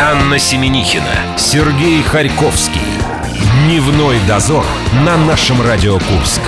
Анна 0.00 0.40
Семенихина, 0.40 1.38
Сергей 1.38 2.02
Харьковский. 2.02 2.80
Дневной 3.64 4.18
дозор 4.26 4.64
на 5.04 5.16
нашем 5.16 5.62
Радио 5.62 5.94
Курск. 5.94 6.40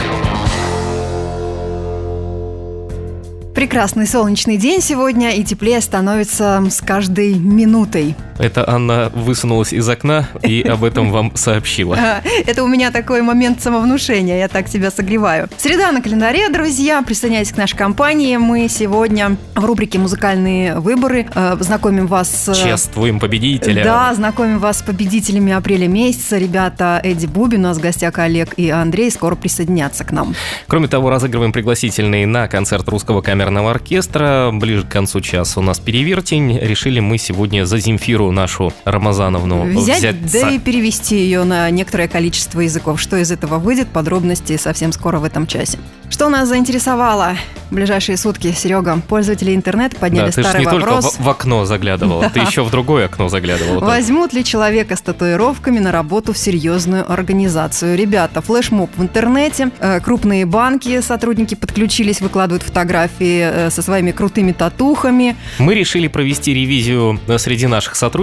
Прекрасный 3.54 4.06
солнечный 4.08 4.56
день 4.56 4.82
сегодня, 4.82 5.30
и 5.30 5.44
теплее 5.44 5.80
становится 5.80 6.62
с 6.68 6.80
каждой 6.80 7.34
минутой. 7.34 8.16
Это 8.38 8.68
Анна 8.68 9.10
высунулась 9.14 9.72
из 9.72 9.88
окна 9.88 10.28
и 10.42 10.62
об 10.62 10.84
этом 10.84 11.10
вам 11.10 11.32
сообщила. 11.34 11.98
Это 12.46 12.62
у 12.62 12.68
меня 12.68 12.90
такой 12.90 13.22
момент 13.22 13.62
самовнушения, 13.62 14.38
я 14.38 14.48
так 14.48 14.68
себя 14.68 14.90
согреваю. 14.90 15.48
Среда 15.56 15.92
на 15.92 16.02
календаре, 16.02 16.48
друзья, 16.48 17.02
присоединяйтесь 17.02 17.52
к 17.52 17.56
нашей 17.56 17.76
компании. 17.76 18.36
Мы 18.36 18.68
сегодня 18.68 19.36
в 19.54 19.64
рубрике 19.64 19.98
«Музыкальные 19.98 20.78
выборы» 20.80 21.26
э, 21.34 21.56
знакомим 21.60 22.06
вас 22.06 22.30
с... 22.30 22.54
Чествуем 22.54 23.20
победителя. 23.20 23.84
Да, 23.84 24.14
знакомим 24.14 24.58
вас 24.58 24.80
с 24.80 24.82
победителями 24.82 25.52
апреля 25.52 25.88
месяца. 25.88 26.38
Ребята 26.38 27.00
Эдди 27.02 27.26
Бубин, 27.26 27.60
у 27.60 27.68
нас 27.68 27.78
в 27.78 27.80
гостях 27.80 28.18
Олег 28.18 28.54
и 28.56 28.70
Андрей, 28.70 29.10
скоро 29.10 29.34
присоединятся 29.34 30.04
к 30.04 30.12
нам. 30.12 30.34
Кроме 30.66 30.88
того, 30.88 31.10
разыгрываем 31.10 31.52
пригласительные 31.52 32.26
на 32.26 32.48
концерт 32.48 32.88
русского 32.88 33.22
камерного 33.22 33.70
оркестра. 33.70 34.50
Ближе 34.52 34.84
к 34.84 34.88
концу 34.88 35.20
часа 35.20 35.60
у 35.60 35.62
нас 35.62 35.78
перевертень. 35.78 36.58
Решили 36.58 37.00
мы 37.00 37.18
сегодня 37.18 37.64
за 37.64 37.78
Земфиру 37.78 38.25
нашу 38.30 38.72
Рамазановну 38.84 39.64
взять, 39.64 40.14
взять 40.14 40.32
да 40.32 40.50
и 40.50 40.58
перевести 40.58 41.16
ее 41.16 41.44
на 41.44 41.70
некоторое 41.70 42.08
количество 42.08 42.60
языков. 42.60 43.00
Что 43.00 43.16
из 43.16 43.30
этого 43.30 43.58
выйдет, 43.58 43.88
подробности 43.88 44.56
совсем 44.56 44.92
скоро 44.92 45.18
в 45.18 45.24
этом 45.24 45.46
часе. 45.46 45.78
Что 46.08 46.28
нас 46.28 46.48
заинтересовало 46.48 47.36
в 47.70 47.74
ближайшие 47.74 48.16
сутки, 48.16 48.52
Серега? 48.52 49.00
Пользователи 49.08 49.54
интернета 49.54 49.96
подняли 49.96 50.26
да, 50.26 50.32
старый 50.32 50.50
ты 50.52 50.58
же 50.58 50.58
не 50.58 50.66
вопрос. 50.66 51.04
только 51.04 51.22
в, 51.22 51.24
в 51.24 51.28
окно 51.28 51.64
заглядывала, 51.64 52.22
да. 52.22 52.30
ты 52.30 52.40
еще 52.40 52.62
в 52.62 52.70
другое 52.70 53.06
окно 53.06 53.28
заглядывала. 53.28 53.84
Возьмут 53.84 54.32
ли 54.32 54.44
человека 54.44 54.94
с 54.94 55.00
татуировками 55.00 55.80
на 55.80 55.90
работу 55.90 56.32
в 56.32 56.38
серьезную 56.38 57.10
организацию? 57.10 57.96
Ребята, 57.96 58.40
флешмоб 58.40 58.90
в 58.96 59.02
интернете, 59.02 59.70
э, 59.80 60.00
крупные 60.00 60.46
банки, 60.46 61.00
сотрудники 61.00 61.56
подключились, 61.56 62.20
выкладывают 62.20 62.62
фотографии 62.62 63.40
э, 63.40 63.70
со 63.70 63.82
своими 63.82 64.12
крутыми 64.12 64.52
татухами. 64.52 65.36
Мы 65.58 65.74
решили 65.74 66.06
провести 66.06 66.54
ревизию 66.54 67.20
э, 67.26 67.36
среди 67.38 67.66
наших 67.66 67.96
сотрудников. 67.96 68.15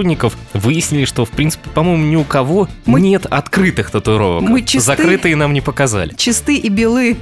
Выяснили, 0.52 1.04
что, 1.04 1.24
в 1.24 1.30
принципе, 1.30 1.70
по-моему, 1.70 2.04
ни 2.04 2.16
у 2.16 2.24
кого 2.24 2.68
Мы... 2.86 3.00
нет 3.00 3.26
открытых 3.26 3.90
татуировок. 3.90 4.42
Мы 4.42 4.62
чисты... 4.62 4.80
Закрытые 4.80 5.36
нам 5.36 5.52
не 5.52 5.60
показали. 5.60 6.14
Чисты 6.16 6.56
и 6.56 6.68
белы. 6.68 7.16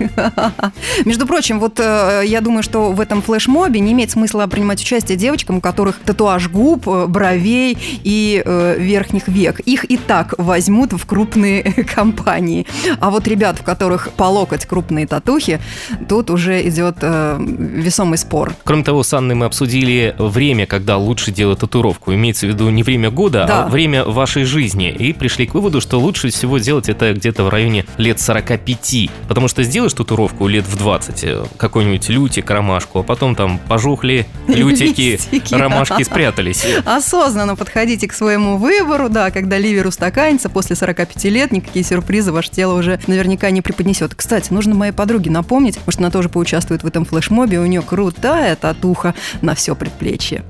Между 1.05 1.27
прочим, 1.27 1.61
вот 1.61 1.81
э, 1.81 2.23
я 2.27 2.41
думаю, 2.41 2.62
что 2.62 2.93
в 2.93 3.00
этом 3.00 3.23
флешмобе 3.23 3.81
не 3.81 3.93
имеет 3.93 4.11
смысла 4.11 4.47
принимать 4.47 4.81
участие 4.81 5.17
девочкам, 5.17 5.59
у 5.59 5.61
которых 5.61 5.98
татуаж 5.98 6.48
губ, 6.48 6.89
э, 6.89 7.06
бровей 7.06 7.77
и 8.05 8.43
э, 8.45 8.77
верхних 8.78 9.28
век. 9.28 9.61
Их 9.61 9.84
и 9.91 9.97
так 9.97 10.34
возьмут 10.39 10.93
в 10.93 11.05
крупные 11.06 11.62
компании. 11.95 12.67
А 13.00 13.11
вот 13.11 13.27
ребят, 13.28 13.59
в 13.59 13.62
которых 13.62 14.11
по 14.12 14.25
локоть 14.25 14.67
крупные 14.67 15.06
татухи, 15.06 15.61
тут 16.09 16.31
уже 16.31 16.67
идет 16.69 16.97
весомый 17.03 18.19
спор. 18.19 18.55
Кроме 18.65 18.84
того, 18.84 19.03
с 19.03 19.12
Анной 19.12 19.34
мы 19.34 19.47
обсудили 19.47 20.15
время, 20.19 20.67
когда 20.67 20.97
лучше 20.97 21.31
делать 21.31 21.61
татуировку. 21.61 22.12
Имеется 22.15 22.47
в 22.47 22.50
виду 22.50 22.61
не 22.70 22.82
время 22.82 23.10
года, 23.10 23.44
а 23.44 23.46
да. 23.46 23.64
а 23.64 23.68
время 23.68 24.05
вашей 24.05 24.44
жизни. 24.44 24.91
И 24.91 25.12
пришли 25.12 25.46
к 25.46 25.55
выводу, 25.55 25.80
что 25.80 25.98
лучше 26.00 26.30
всего 26.30 26.58
делать 26.58 26.88
это 26.88 27.12
где-то 27.12 27.44
в 27.44 27.48
районе 27.48 27.86
лет 27.98 28.20
45. 28.20 29.10
Потому 29.28 29.48
что 29.48 29.62
сделаешь 29.62 29.92
татуировку, 29.92 30.46
лет 30.46 30.66
в 30.66 30.77
20, 30.77 31.24
э, 31.24 31.44
какой-нибудь 31.56 32.08
лютик, 32.08 32.50
ромашку, 32.50 33.00
а 33.00 33.02
потом 33.02 33.34
там 33.34 33.58
пожухли 33.69 34.27
лютики, 34.48 35.19
ромашки 35.50 36.02
спрятались. 36.02 36.64
Осознанно 36.84 37.56
подходите 37.56 38.08
к 38.08 38.12
своему 38.12 38.56
выбору, 38.56 39.08
да, 39.08 39.30
когда 39.30 39.58
ливер 39.58 39.86
устаканится 39.86 40.48
после 40.48 40.76
45 40.76 41.24
лет, 41.24 41.52
никакие 41.52 41.84
сюрпризы 41.84 42.32
ваше 42.32 42.50
тело 42.50 42.78
уже 42.78 43.00
наверняка 43.06 43.50
не 43.50 43.62
преподнесет. 43.62 44.14
Кстати, 44.14 44.52
нужно 44.52 44.74
моей 44.74 44.92
подруге 44.92 45.30
напомнить, 45.30 45.78
может, 45.87 46.00
она 46.00 46.10
тоже 46.10 46.28
поучаствует 46.28 46.82
в 46.82 46.87
этом 46.87 47.04
флешмобе, 47.04 47.58
у 47.58 47.66
нее 47.66 47.82
крутая 47.82 48.56
татуха 48.56 49.14
на 49.41 49.54
все 49.54 49.75
предплечье. 49.75 50.44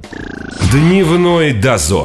Дневной 0.72 1.52
дозор. 1.52 2.01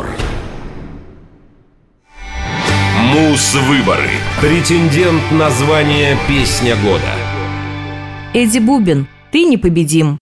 Мус-выборы. 3.14 4.10
Претендент 4.42 5.32
на 5.32 5.50
звание 5.50 6.18
«Песня 6.28 6.76
года». 6.76 7.14
Эдди 8.34 8.60
Бубин, 8.60 9.08
ты 9.32 9.46
непобедим. 9.46 10.20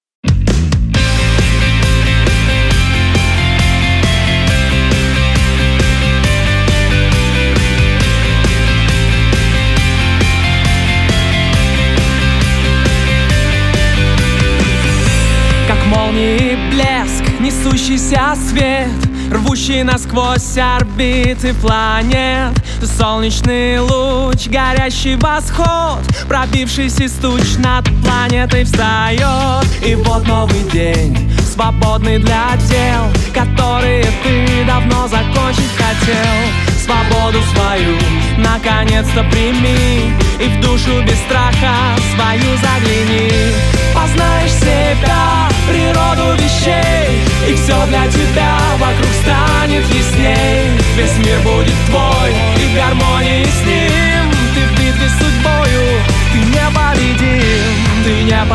Как 15.68 15.86
молнии 15.88 16.58
блеск, 16.72 17.40
несущийся 17.40 18.36
свет 18.36 19.15
Рвущий 19.36 19.84
насквозь 19.84 20.58
орбиты 20.58 21.54
планет. 21.56 22.54
Солнечный 22.82 23.80
луч, 23.80 24.48
горящий 24.48 25.16
восход 25.16 26.00
Пробившись 26.30 27.00
из 27.02 27.12
туч 27.14 27.58
над 27.58 27.86
планетой 28.02 28.64
встает. 28.64 29.66
И 29.86 29.96
вот 29.96 30.26
новый 30.26 30.64
день, 30.72 31.30
свободный 31.52 32.20
для 32.20 32.56
дел 32.70 33.08
Которые 33.34 34.06
ты 34.24 34.66
давно 34.66 35.06
закончить 35.10 35.76
хотел. 35.76 36.86
Свободу 36.86 37.40
свою 37.54 37.98
наконец-то 38.38 39.24
прими 39.32 40.14
И 40.40 40.48
в 40.48 40.62
душу 40.62 41.04
без 41.06 41.20
страха 41.26 41.76
свою 42.16 42.56
загляни. 42.58 43.52
Познаешь 43.94 44.52
себя, 44.52 45.50
природу 45.68 46.42
вещей. 46.42 47.22
И 47.48 47.56
все 47.56 47.86
для 47.88 48.08
тебя 48.08 48.58
вокруг 48.80 49.12
станет 49.22 49.86
ясней. 49.94 50.72
Весь 50.98 51.18
мир 51.26 51.40
будет 51.42 51.76
твой 51.88 52.32
и 52.58 52.68
в 52.68 52.76
гармонии 52.76 53.44
с 53.44 53.66
ним. 53.66 54.32
Ты 54.56 54.62
в 54.62 54.72
битве 54.72 55.10
с 55.10 55.18
судьбою, 55.20 56.00
ты 56.32 56.40
не 56.40 56.66
победим 56.74 58.04
Ты 58.06 58.24
не 58.24 58.46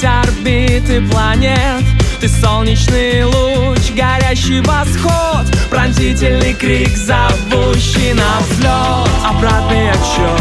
насквозь 0.00 0.04
орбиты 0.04 1.00
планет. 1.08 1.84
Ты 2.20 2.28
солнечный 2.28 3.24
луч, 3.24 3.90
горящий 3.94 4.60
восход. 4.60 5.46
Пронзительный 5.70 6.54
крик, 6.54 6.96
зовущий 6.96 8.12
на 8.12 8.40
взлет. 8.40 9.10
Обратный 9.24 9.90
отсчет. 9.90 10.40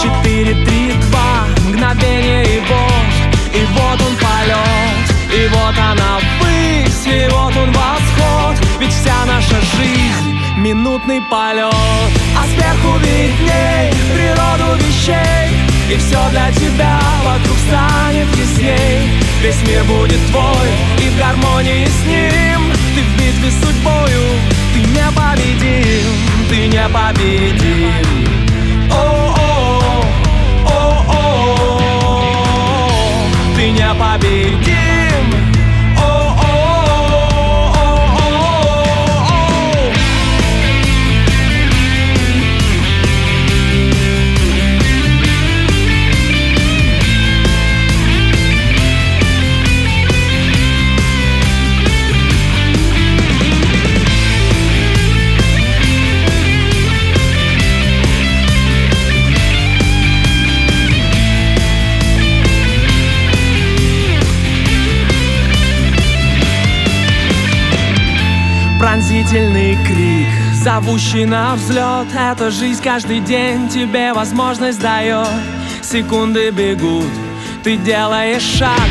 Четыре, 0.00 0.54
три, 0.64 0.92
два. 1.10 1.46
Мгновение 1.68 2.44
и 2.44 2.60
вот. 2.60 3.54
И 3.54 3.64
вот 3.72 4.00
он 4.00 4.16
полет. 4.16 5.08
И 5.34 5.46
вот 5.48 5.74
она 5.78 6.18
высь 6.40 7.06
И 7.06 7.28
вот 7.30 7.56
он 7.56 7.72
восход. 7.72 8.66
Ведь 8.80 8.92
вся 8.92 9.24
наша 9.26 9.56
жизнь 9.76 10.38
минутный 10.56 11.20
полет. 11.30 11.74
А 12.36 12.44
сверху 12.46 12.98
видней 12.98 13.92
природу 14.14 14.76
вещей 14.84 15.77
И 15.90 15.96
все 15.96 16.18
для 16.30 16.50
тебя 16.52 17.00
вокруг 17.24 17.56
станет 17.66 18.36
ясней. 18.36 19.08
Весь 19.42 19.62
мир 19.66 19.84
будет 19.84 20.20
твой 20.26 20.68
и 20.98 21.08
в 21.08 21.16
гармонии 21.18 21.86
с 21.86 22.04
ним. 22.04 22.72
Ты 22.94 23.00
в 23.02 23.16
битве 23.16 23.50
с 23.50 23.54
судьбою, 23.64 24.22
ты 24.74 24.80
не 24.80 25.10
победим 25.12 26.12
Ты 26.50 26.66
не 26.66 26.88
победим. 26.88 27.92
О-о-о, 28.90 30.04
о-о-о 30.66 32.20
Ты 33.56 33.70
не 33.70 33.94
зовущий 70.68 71.24
на 71.24 71.54
взлет 71.54 72.08
Эта 72.14 72.50
жизнь 72.50 72.82
каждый 72.82 73.20
день 73.20 73.68
тебе 73.70 74.12
возможность 74.12 74.78
дает 74.80 75.26
Секунды 75.80 76.50
бегут, 76.50 77.08
ты 77.64 77.78
делаешь 77.78 78.42
шаг 78.42 78.90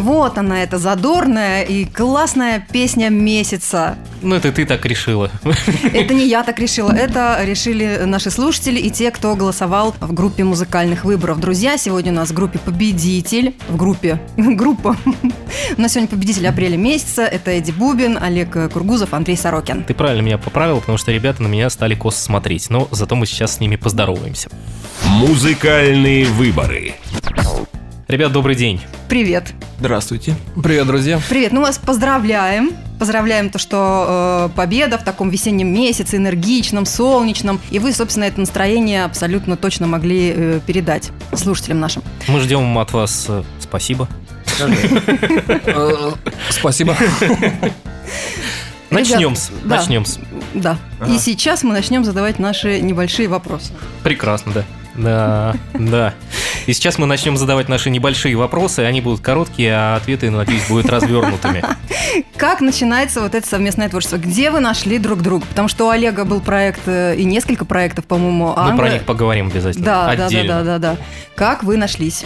Вот 0.00 0.38
она, 0.38 0.62
эта 0.62 0.78
задорная 0.78 1.62
и 1.62 1.84
классная 1.84 2.66
песня 2.72 3.10
месяца. 3.10 3.96
Ну, 4.22 4.34
это 4.34 4.50
ты 4.50 4.64
так 4.64 4.86
решила. 4.86 5.30
Это 5.92 6.14
не 6.14 6.26
я 6.26 6.42
так 6.42 6.58
решила, 6.58 6.90
это 6.90 7.38
решили 7.44 8.02
наши 8.06 8.30
слушатели 8.30 8.78
и 8.78 8.90
те, 8.90 9.10
кто 9.10 9.34
голосовал 9.34 9.94
в 10.00 10.12
группе 10.14 10.42
музыкальных 10.42 11.04
выборов. 11.04 11.38
Друзья, 11.38 11.76
сегодня 11.76 12.12
у 12.12 12.14
нас 12.14 12.30
в 12.30 12.34
группе 12.34 12.58
победитель, 12.58 13.54
в 13.68 13.76
группе, 13.76 14.20
группа. 14.36 14.96
У 15.76 15.80
нас 15.80 15.92
сегодня 15.92 16.08
победитель 16.08 16.48
апреля 16.48 16.78
месяца, 16.78 17.22
это 17.22 17.50
Эдди 17.50 17.70
Бубин, 17.70 18.18
Олег 18.20 18.72
Кургузов, 18.72 19.12
Андрей 19.12 19.36
Сорокин. 19.36 19.84
Ты 19.84 19.92
правильно 19.92 20.22
меня 20.22 20.38
поправил, 20.38 20.80
потому 20.80 20.96
что 20.96 21.12
ребята 21.12 21.42
на 21.42 21.48
меня 21.48 21.68
стали 21.68 21.94
косо 21.94 22.20
смотреть, 22.20 22.70
но 22.70 22.88
зато 22.90 23.16
мы 23.16 23.26
сейчас 23.26 23.56
с 23.56 23.60
ними 23.60 23.76
поздороваемся. 23.76 24.48
Музыкальные 25.04 26.24
выборы. 26.24 26.94
Ребят, 28.10 28.32
добрый 28.32 28.56
день. 28.56 28.80
Привет. 29.08 29.52
Здравствуйте. 29.78 30.34
Привет, 30.60 30.84
друзья. 30.88 31.20
Привет, 31.28 31.52
ну 31.52 31.60
вас 31.60 31.78
поздравляем. 31.78 32.72
Поздравляем 32.98 33.50
то, 33.50 33.60
что 33.60 34.48
э, 34.50 34.56
победа 34.56 34.98
в 34.98 35.04
таком 35.04 35.30
весеннем 35.30 35.72
месяце, 35.72 36.16
энергичном, 36.16 36.86
солнечном. 36.86 37.60
И 37.70 37.78
вы, 37.78 37.92
собственно, 37.92 38.24
это 38.24 38.40
настроение 38.40 39.04
абсолютно 39.04 39.56
точно 39.56 39.86
могли 39.86 40.32
э, 40.34 40.60
передать 40.66 41.12
слушателям 41.34 41.78
нашим. 41.78 42.02
Мы 42.26 42.40
ждем 42.40 42.76
от 42.78 42.92
вас 42.92 43.26
э, 43.28 43.44
спасибо. 43.60 44.08
Э, 44.58 46.10
Спасибо. 46.48 46.96
Начнем. 48.90 49.36
Да. 49.62 49.76
Начнем. 49.76 50.04
Да. 50.54 50.78
И 51.08 51.16
сейчас 51.18 51.62
мы 51.62 51.72
начнем 51.74 52.04
задавать 52.04 52.40
наши 52.40 52.80
небольшие 52.80 53.28
вопросы. 53.28 53.72
Прекрасно, 54.02 54.50
да. 54.52 54.64
Да, 54.96 55.54
да. 55.74 56.14
И 56.66 56.72
сейчас 56.72 56.98
мы 56.98 57.06
начнем 57.06 57.36
задавать 57.36 57.68
наши 57.68 57.90
небольшие 57.90 58.36
вопросы, 58.36 58.80
они 58.80 59.00
будут 59.00 59.20
короткие, 59.20 59.72
а 59.74 59.96
ответы, 59.96 60.30
надеюсь, 60.30 60.66
будут 60.68 60.90
развернутыми. 60.90 61.64
Как 62.36 62.60
начинается 62.60 63.20
вот 63.20 63.34
это 63.34 63.46
совместное 63.46 63.88
творчество? 63.88 64.16
Где 64.16 64.50
вы 64.50 64.60
нашли 64.60 64.98
друг 64.98 65.20
друга? 65.22 65.46
Потому 65.46 65.68
что 65.68 65.86
у 65.86 65.90
Олега 65.90 66.24
был 66.24 66.40
проект 66.40 66.82
э, 66.86 67.16
и 67.16 67.24
несколько 67.24 67.64
проектов, 67.64 68.04
по-моему. 68.06 68.52
а 68.56 68.70
Мы 68.70 68.76
про 68.76 68.90
них 68.90 69.02
поговорим 69.04 69.48
обязательно. 69.48 69.84
Да, 69.84 70.06
да, 70.08 70.16
да, 70.16 70.26
Отдельно. 70.26 70.64
да, 70.64 70.64
да, 70.64 70.78
да. 70.78 70.96
Как 71.34 71.62
вы 71.64 71.76
нашлись? 71.76 72.24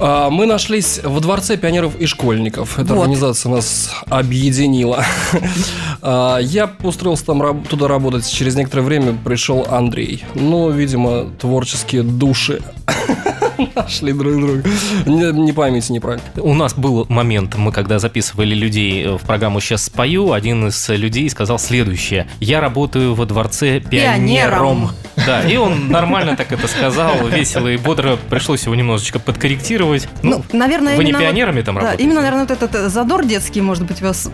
А, 0.00 0.28
Мы 0.30 0.46
нашлись 0.46 1.00
во 1.02 1.20
Дворце 1.20 1.56
пионеров 1.56 1.94
и 1.96 2.06
школьников. 2.06 2.78
Эта 2.78 2.94
Вот. 2.94 3.02
организация 3.02 3.50
нас 3.50 3.94
объединила. 4.08 5.04
А, 6.06 6.36
Я 6.38 6.70
устроился 6.82 7.24
там 7.24 7.62
туда 7.64 7.88
работать. 7.88 8.28
Через 8.30 8.56
некоторое 8.56 8.82
время 8.82 9.16
пришел 9.24 9.66
Андрей. 9.70 10.22
Ну, 10.34 10.70
видимо, 10.70 11.30
творческие 11.40 12.02
души 12.02 12.60
нашли 13.76 14.12
друг 14.12 14.34
друга. 14.40 14.62
Не, 15.06 15.32
не 15.32 15.52
поймите 15.52 15.92
неправильно. 15.92 16.24
У 16.36 16.54
нас 16.54 16.74
был 16.74 17.06
момент, 17.08 17.56
мы 17.56 17.72
когда 17.72 17.98
записывали 17.98 18.54
людей 18.54 19.04
э, 19.04 19.16
в 19.16 19.22
программу 19.22 19.60
«Сейчас 19.60 19.84
спою», 19.84 20.32
один 20.32 20.68
из 20.68 20.88
людей 20.88 21.28
сказал 21.30 21.58
следующее. 21.58 22.26
«Я 22.40 22.60
работаю 22.60 23.14
во 23.14 23.26
дворце 23.26 23.80
пионером». 23.80 24.24
Пионером. 24.24 24.90
Да, 25.26 25.42
и 25.42 25.56
он 25.56 25.88
нормально 25.88 26.36
так 26.36 26.52
это 26.52 26.66
сказал, 26.68 27.28
весело 27.28 27.68
и 27.68 27.76
бодро. 27.76 28.18
Пришлось 28.30 28.64
его 28.64 28.74
немножечко 28.74 29.18
подкорректировать. 29.18 30.08
Ну, 30.22 30.44
наверное, 30.52 30.96
вы 30.96 31.04
не 31.04 31.12
вот- 31.12 31.20
пионерами 31.20 31.62
там 31.62 31.76
Да, 31.76 31.80
работаете? 31.82 32.04
именно, 32.04 32.20
наверное, 32.20 32.46
вот 32.46 32.50
этот 32.50 32.74
э, 32.74 32.88
задор 32.88 33.24
детский, 33.24 33.60
может 33.60 33.84
быть, 33.86 34.00
вас... 34.02 34.30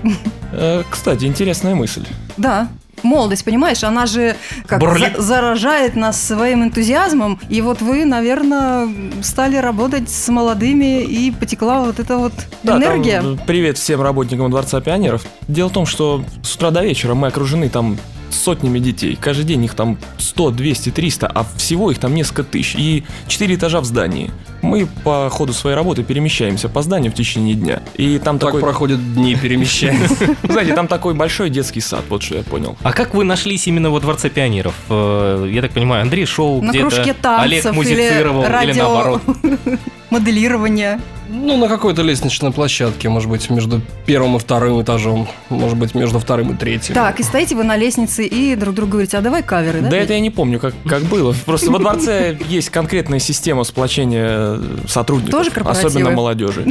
Э, 0.53 0.83
Кстати, 0.89 1.25
интересная 1.25 1.75
мысль. 1.75 2.07
Да. 2.37 2.69
Молодость, 3.03 3.45
понимаешь, 3.45 3.83
она 3.85 4.07
же 4.07 4.37
как 4.67 4.81
за- 4.99 5.21
заражает 5.21 5.97
нас 5.97 6.21
своим 6.21 6.63
энтузиазмом. 6.65 7.39
И 7.49 7.61
вот 7.63 7.81
вы, 7.83 8.05
наверное, 8.05 8.89
стали 9.23 9.57
работать 9.57 10.09
с 10.11 10.29
молодыми, 10.29 11.03
и 11.03 11.31
потекла 11.31 11.81
вот 11.85 11.99
эта 11.99 12.17
вот 12.19 12.33
Да, 12.63 12.73
там, 12.73 12.83
энергия. 12.83 13.23
э, 13.25 13.37
привет 13.47 13.79
всем 13.79 14.03
работникам 14.03 14.51
Дворца 14.51 14.81
пионеров. 14.81 15.25
Дело 15.49 15.69
в 15.69 15.73
том, 15.73 15.87
что 15.87 16.25
с 16.43 16.55
утра 16.57 16.71
до 16.71 16.83
вечера 16.83 17.15
мы 17.15 17.29
окружены 17.29 17.69
там 17.69 17.99
сотнями 18.31 18.79
детей. 18.79 19.17
Каждый 19.21 19.45
день 19.45 19.65
их 19.65 19.75
там 19.75 19.99
100, 20.19 20.51
200, 20.53 20.91
300, 20.91 21.27
а 21.27 21.47
всего 21.57 21.91
их 21.91 21.99
там 21.99 22.15
несколько 22.15 22.45
тысяч. 22.45 22.75
И 22.77 23.05
4 23.29 23.55
этажа 23.55 23.81
в 23.81 23.85
здании. 23.85 24.31
Мы 24.63 24.87
по 25.05 25.29
ходу 25.31 25.53
своей 25.53 25.75
работы 25.77 26.03
перемещаемся 26.03 26.69
по 26.69 26.83
зданию 26.83 27.11
в 27.11 27.15
течение 27.15 27.55
дня. 27.55 27.83
И 27.97 28.19
там 28.19 28.39
Так 28.39 28.49
такой... 28.49 28.61
проходят 28.61 29.15
дни 29.15 29.35
перемещения. 29.35 30.09
Знаете, 30.43 30.75
там 30.75 30.87
такой 30.87 31.15
большой 31.15 31.51
детский 31.51 31.81
сад, 31.81 32.05
вот 32.09 32.23
что 32.23 32.37
я 32.37 32.43
понял. 32.43 32.77
А 32.83 32.93
как 32.93 33.15
вы 33.15 33.25
нашлись 33.25 33.67
именно 33.67 33.91
во 33.91 34.01
Дворце 34.01 34.29
пионеров? 34.29 34.75
Э, 34.89 35.49
Я 35.51 35.63
так 35.63 35.73
понимаю, 35.73 36.03
Андрей 36.03 36.27
шел 36.27 36.61
где-то, 36.61 37.41
Олег 37.41 37.73
музицировал, 37.73 38.45
или, 38.45 38.73
наоборот. 38.73 39.23
Моделирование. 40.11 41.01
Ну, 41.33 41.57
на 41.57 41.69
какой-то 41.69 42.03
лестничной 42.03 42.51
площадке, 42.51 43.09
может 43.09 43.31
быть, 43.31 43.49
между 43.51 43.81
первым 44.05 44.35
и 44.35 44.39
вторым 44.41 44.83
этажом, 44.83 45.29
может 45.49 45.79
быть, 45.79 45.95
между 45.95 46.19
вторым 46.19 46.53
и 46.53 46.57
третьим. 46.57 46.93
Так, 46.95 47.21
и 47.21 47.23
стоите 47.23 47.55
вы 47.55 47.63
на 47.63 47.77
лестнице 47.77 48.27
и 48.27 48.57
друг 48.57 48.75
другу 48.75 48.93
говорите, 48.93 49.17
а 49.17 49.21
давай 49.21 49.45
каверы, 49.45 49.81
да? 49.81 49.91
Да 49.91 49.97
это 49.97 50.15
я 50.15 50.21
не 50.21 50.31
помню, 50.31 50.59
как, 50.59 50.75
как 50.89 51.05
было. 51.05 51.33
Просто 51.47 51.71
во 51.71 51.79
дворце 51.79 52.37
есть 52.49 52.71
конкретная 52.71 53.21
система 53.21 53.63
сплочения 53.63 54.27
э, 54.29 54.77
сотрудников. 54.89 55.39
Тоже 55.39 55.51
корпоративы? 55.53 55.87
Особенно 55.87 56.11
молодежи. 56.11 56.67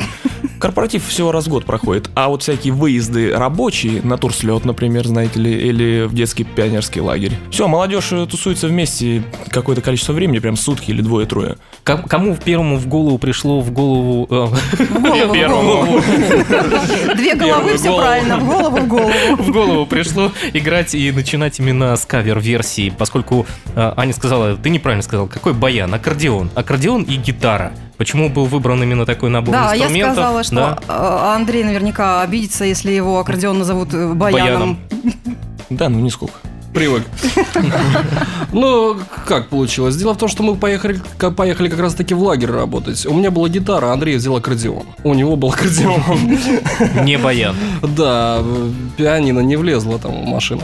Корпоратив 0.59 1.07
всего 1.07 1.31
раз 1.31 1.45
в 1.45 1.49
год 1.49 1.63
проходит, 1.63 2.09
а 2.15 2.27
вот 2.27 2.43
всякие 2.43 2.73
выезды 2.73 3.31
рабочие, 3.33 4.01
на 4.01 4.17
турслет, 4.17 4.65
например, 4.65 5.07
знаете 5.07 5.39
ли, 5.39 5.53
или 5.53 6.03
в 6.05 6.13
детский 6.13 6.43
пионерский 6.43 6.99
лагерь. 6.99 7.31
Все, 7.49 7.69
молодежь 7.69 8.11
э, 8.11 8.27
тусуется 8.29 8.67
вместе 8.67 9.23
какое-то 9.51 9.81
количество 9.81 10.11
времени, 10.11 10.39
прям 10.39 10.57
сутки 10.57 10.91
или 10.91 11.01
двое-трое. 11.01 11.55
Ком- 11.89 12.03
Кому 12.07 12.35
первому 12.35 12.77
в 12.77 12.87
голову 12.87 13.17
пришло 13.17 13.61
в 13.61 13.71
голову... 13.71 14.27
э, 14.29 14.45
В 14.83 15.01
голову, 15.01 15.29
в 15.29 15.33
Первому. 15.33 16.01
Две 17.15 17.35
головы, 17.35 17.77
все 17.77 17.95
правильно, 17.97 18.37
в 18.37 18.45
голову, 18.45 18.77
в 18.77 18.87
голову. 18.87 19.11
в 19.37 19.51
голову 19.51 19.85
пришло 19.85 20.31
играть 20.53 20.93
и 20.93 21.11
начинать 21.11 21.59
именно 21.59 21.95
с 21.95 22.05
кавер-версии, 22.05 22.91
поскольку 22.95 23.45
э, 23.75 23.93
Аня 23.97 24.13
сказала, 24.13 24.55
ты 24.55 24.69
неправильно 24.69 25.01
сказал, 25.03 25.27
какой 25.27 25.53
баян, 25.53 25.93
аккордеон, 25.93 26.51
аккордеон 26.55 27.03
и 27.03 27.15
гитара. 27.15 27.71
Почему 27.97 28.29
был 28.29 28.45
выбран 28.45 28.81
именно 28.83 29.05
такой 29.05 29.29
набор 29.29 29.51
Да, 29.53 29.73
я 29.73 29.85
инструментов? 29.85 30.13
сказала, 30.13 30.43
что 30.43 30.55
Да. 30.55 30.79
э, 30.87 31.35
Андрей 31.35 31.63
наверняка 31.63 32.21
обидится, 32.21 32.65
если 32.65 32.91
его 32.91 33.19
аккордеон 33.19 33.57
назовут 33.59 33.93
э, 33.93 34.13
баяном. 34.13 34.77
Да, 35.69 35.87
ну 35.87 35.99
нисколько. 35.99 36.33
Привык. 36.73 37.03
Ну, 38.51 38.97
как 39.25 39.47
получилось? 39.47 39.95
Дело 39.95 40.13
в 40.13 40.17
том, 40.17 40.29
что 40.29 40.43
мы 40.43 40.55
поехали, 40.55 40.99
как- 41.17 41.35
поехали 41.35 41.69
как 41.69 41.79
раз 41.79 41.93
таки 41.93 42.13
в 42.13 42.21
лагерь 42.21 42.51
работать. 42.51 43.05
У 43.05 43.13
меня 43.13 43.31
была 43.31 43.49
гитара, 43.49 43.87
а 43.87 43.93
Андрей 43.93 44.17
взял 44.17 44.35
аккордеон. 44.35 44.83
У 45.03 45.13
него 45.13 45.35
был 45.35 45.49
аккордеон. 45.49 46.01
Не 47.05 47.17
баян. 47.17 47.55
Да, 47.81 48.41
пианино 48.97 49.39
не 49.39 49.55
влезло 49.55 49.99
там 49.99 50.11
в 50.23 50.27
машину. 50.27 50.61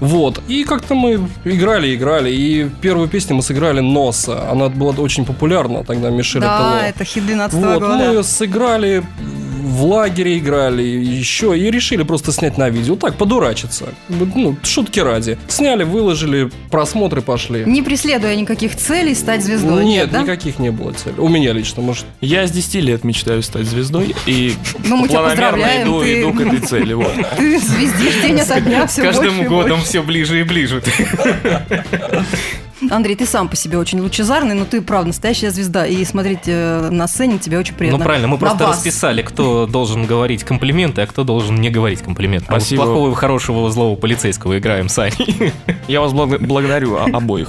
Вот. 0.00 0.40
И 0.48 0.64
как-то 0.64 0.94
мы 0.94 1.28
играли, 1.44 1.94
играли. 1.94 2.30
И 2.30 2.68
первую 2.80 3.08
песню 3.08 3.36
мы 3.36 3.42
сыграли 3.42 3.80
«Носа». 3.80 4.50
Она 4.50 4.68
была 4.68 4.92
очень 4.92 5.24
популярна 5.24 5.84
тогда, 5.84 6.10
Мишель 6.10 6.40
Да, 6.40 6.86
это 6.88 7.04
хит 7.04 7.26
12 7.26 7.58
Вот, 7.58 7.80
года. 7.80 7.96
мы 8.12 8.22
сыграли, 8.22 9.02
в 9.66 9.84
лагере 9.84 10.38
играли, 10.38 10.82
еще, 10.82 11.58
и 11.58 11.70
решили 11.72 12.04
просто 12.04 12.30
снять 12.30 12.56
на 12.56 12.70
видео. 12.70 12.94
Так, 12.94 13.16
подурачиться. 13.16 13.86
Ну, 14.08 14.56
шутки 14.62 15.00
ради. 15.00 15.38
Сняли, 15.48 15.82
выложили, 15.82 16.50
просмотры 16.70 17.20
пошли. 17.20 17.64
Не 17.66 17.82
преследуя 17.82 18.36
никаких 18.36 18.76
целей 18.76 19.14
стать 19.14 19.42
звездой. 19.42 19.84
Нет, 19.84 20.04
нет 20.04 20.10
да? 20.12 20.22
никаких 20.22 20.60
не 20.60 20.70
было 20.70 20.92
целей. 20.92 21.18
У 21.18 21.28
меня 21.28 21.52
лично, 21.52 21.82
может. 21.82 22.06
Я 22.20 22.46
с 22.46 22.52
10 22.52 22.74
лет 22.76 23.02
мечтаю 23.02 23.42
стать 23.42 23.66
звездой 23.66 24.14
и 24.26 24.54
ну, 24.84 24.98
мы 24.98 25.08
тебя 25.08 25.18
планомерно 25.20 25.82
иду, 25.82 26.00
ты... 26.00 26.20
иду 26.20 26.32
к 26.32 26.40
этой 26.40 26.60
цели. 26.60 26.92
Вот. 26.92 27.12
Ты 27.36 27.58
звездишь 27.58 28.22
день 28.22 28.40
ото 28.40 28.60
дня 28.60 28.86
все 28.86 29.02
С 29.02 29.04
каждым 29.04 29.46
годом 29.48 29.80
все 29.80 30.02
ближе 30.02 30.40
и 30.40 30.42
ближе. 30.44 30.80
Андрей, 32.90 33.16
ты 33.16 33.26
сам 33.26 33.48
по 33.48 33.56
себе 33.56 33.78
очень 33.78 34.00
лучезарный, 34.00 34.54
но 34.54 34.64
ты, 34.64 34.80
правда, 34.82 35.08
настоящая 35.08 35.50
звезда. 35.50 35.86
И 35.86 36.04
смотреть 36.04 36.40
э, 36.46 36.88
на 36.90 37.06
сцене 37.08 37.38
тебе 37.38 37.58
очень 37.58 37.74
приятно. 37.74 37.98
Ну 37.98 38.04
правильно, 38.04 38.28
мы 38.28 38.34
На 38.34 38.38
просто 38.40 38.64
вас. 38.66 38.76
расписали, 38.76 39.22
кто 39.22 39.66
должен 39.66 40.06
говорить 40.06 40.44
комплименты, 40.44 41.02
а 41.02 41.06
кто 41.06 41.24
должен 41.24 41.56
не 41.56 41.70
говорить 41.70 42.02
комплименты. 42.02 42.46
А 42.48 42.54
вот 42.54 42.62
Спасибо. 42.62 42.84
плохого, 42.84 43.14
хорошего, 43.14 43.70
злого 43.70 43.96
полицейского 43.96 44.58
играем 44.58 44.88
сами. 44.88 45.12
Я 45.88 46.00
вас 46.00 46.12
благ- 46.12 46.38
благодарю 46.44 46.96
о- 46.96 47.04
обоих. 47.16 47.48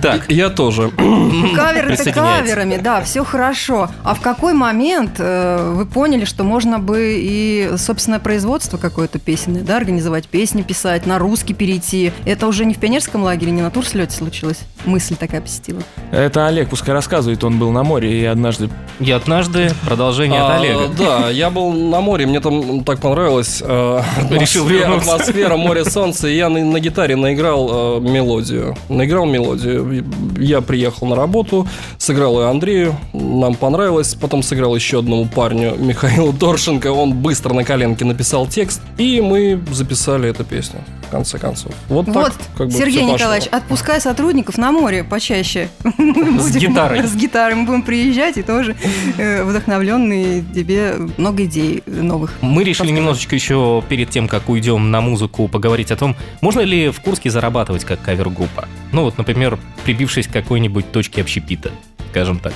Так, 0.00 0.30
Я 0.30 0.48
тоже. 0.50 0.90
Каверы 0.90 1.92
это 1.92 2.02
Присоединяется. 2.04 2.54
каверами, 2.54 2.76
да, 2.76 3.02
все 3.02 3.24
хорошо. 3.24 3.88
А 4.04 4.14
в 4.14 4.20
какой 4.20 4.52
момент 4.52 5.12
э, 5.18 5.72
вы 5.74 5.86
поняли, 5.86 6.24
что 6.24 6.44
можно 6.44 6.78
бы 6.78 7.16
и 7.20 7.70
собственное 7.76 8.18
производство 8.20 8.78
какое-то 8.78 9.18
песенное, 9.18 9.62
да, 9.62 9.76
организовать 9.76 10.26
песни, 10.28 10.62
писать, 10.62 11.06
на 11.06 11.18
русский 11.18 11.54
перейти? 11.54 12.12
Это 12.24 12.46
уже 12.46 12.64
не 12.64 12.74
в 12.74 12.78
пионерском 12.78 13.22
лагере, 13.22 13.50
не 13.52 13.62
на 13.62 13.70
турслете 13.70 14.16
случилось? 14.16 14.60
Мысль 14.84 15.14
такая 15.16 15.40
посетила. 15.40 15.80
Это 16.10 16.46
Олег 16.46 16.68
пускай 16.70 16.94
рассказывает, 16.94 17.42
он 17.44 17.58
был 17.58 17.70
на 17.70 17.82
море 17.84 18.22
и 18.22 18.24
однажды... 18.24 18.68
я 19.00 19.16
однажды 19.16 19.72
продолжение 19.86 20.40
от 20.40 20.50
А, 20.50 20.56
Олега. 20.60 20.88
Да, 20.98 21.30
я 21.30 21.50
был 21.50 21.72
на 21.72 22.00
море, 22.00 22.26
мне 22.26 22.40
там 22.40 22.82
так 22.84 23.00
понравилось. 23.00 23.62
э, 23.64 24.00
Решил 24.30 24.64
атмосфера-. 24.66 24.96
Атмосфера, 24.96 25.56
море, 25.56 25.84
солнце. 25.84 26.28
И 26.28 26.36
я 26.36 26.48
на, 26.48 26.58
на 26.64 26.80
гитаре 26.80 27.16
наиграл 27.32 27.98
э, 27.98 28.00
мелодию. 28.00 28.76
Наиграл 28.88 29.26
мелодию. 29.26 30.04
Я 30.38 30.60
приехал 30.60 31.06
на 31.06 31.16
работу, 31.16 31.66
сыграл 31.98 32.40
ее 32.40 32.48
Андрею, 32.48 32.96
нам 33.12 33.54
понравилось. 33.54 34.14
Потом 34.14 34.42
сыграл 34.42 34.74
еще 34.76 34.98
одному 34.98 35.26
парню, 35.26 35.74
Михаилу 35.78 36.32
Торшенко. 36.32 36.92
Он 36.92 37.14
быстро 37.14 37.54
на 37.54 37.64
коленке 37.64 38.04
написал 38.04 38.46
текст. 38.46 38.82
И 38.98 39.20
мы 39.20 39.60
записали 39.72 40.28
эту 40.28 40.44
песню, 40.44 40.80
конце 41.12 41.38
концов. 41.38 41.72
Вот, 41.88 42.06
Вот, 42.08 42.14
так, 42.32 42.34
как 42.56 42.66
бы, 42.68 42.72
Сергей 42.72 42.90
всё 42.92 43.00
пошло. 43.02 43.14
Николаевич, 43.16 43.48
отпускай 43.52 44.00
сотрудников 44.00 44.58
на 44.58 44.72
море 44.72 45.04
почаще. 45.04 45.68
Мы 45.98 46.40
С 46.40 46.52
будем- 46.52 46.70
гитарой. 46.72 47.02
С 47.06 47.14
гитарой 47.14 47.54
мы 47.54 47.66
будем 47.66 47.82
приезжать 47.82 48.38
и 48.38 48.42
тоже 48.42 48.74
э, 49.18 49.44
вдохновленные 49.44 50.42
тебе 50.54 50.94
много 51.18 51.44
идей 51.44 51.82
новых. 51.86 52.32
Мы 52.40 52.64
решили 52.64 52.90
немножечко 52.90 53.34
еще 53.34 53.82
перед 53.88 54.10
тем, 54.10 54.26
как 54.26 54.48
уйдем 54.48 54.90
на 54.90 55.00
музыку, 55.00 55.46
поговорить 55.48 55.90
о 55.92 55.96
том, 55.96 56.16
можно 56.40 56.60
ли 56.60 56.88
в 56.90 57.00
Курске 57.00 57.30
зарабатывать 57.30 57.84
как 57.84 58.00
кавер-группа. 58.02 58.66
Ну 58.92 59.02
вот, 59.04 59.18
например, 59.18 59.58
прибившись 59.84 60.26
к 60.26 60.32
какой-нибудь 60.32 60.90
точке 60.92 61.20
общепита, 61.20 61.70
скажем 62.10 62.38
так. 62.38 62.52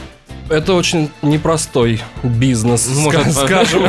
Это 0.49 0.75
очень 0.75 1.11
непростой 1.23 2.01
бизнес, 2.23 2.89
Может, 2.97 3.27
ска- 3.27 3.47
скажем. 3.47 3.83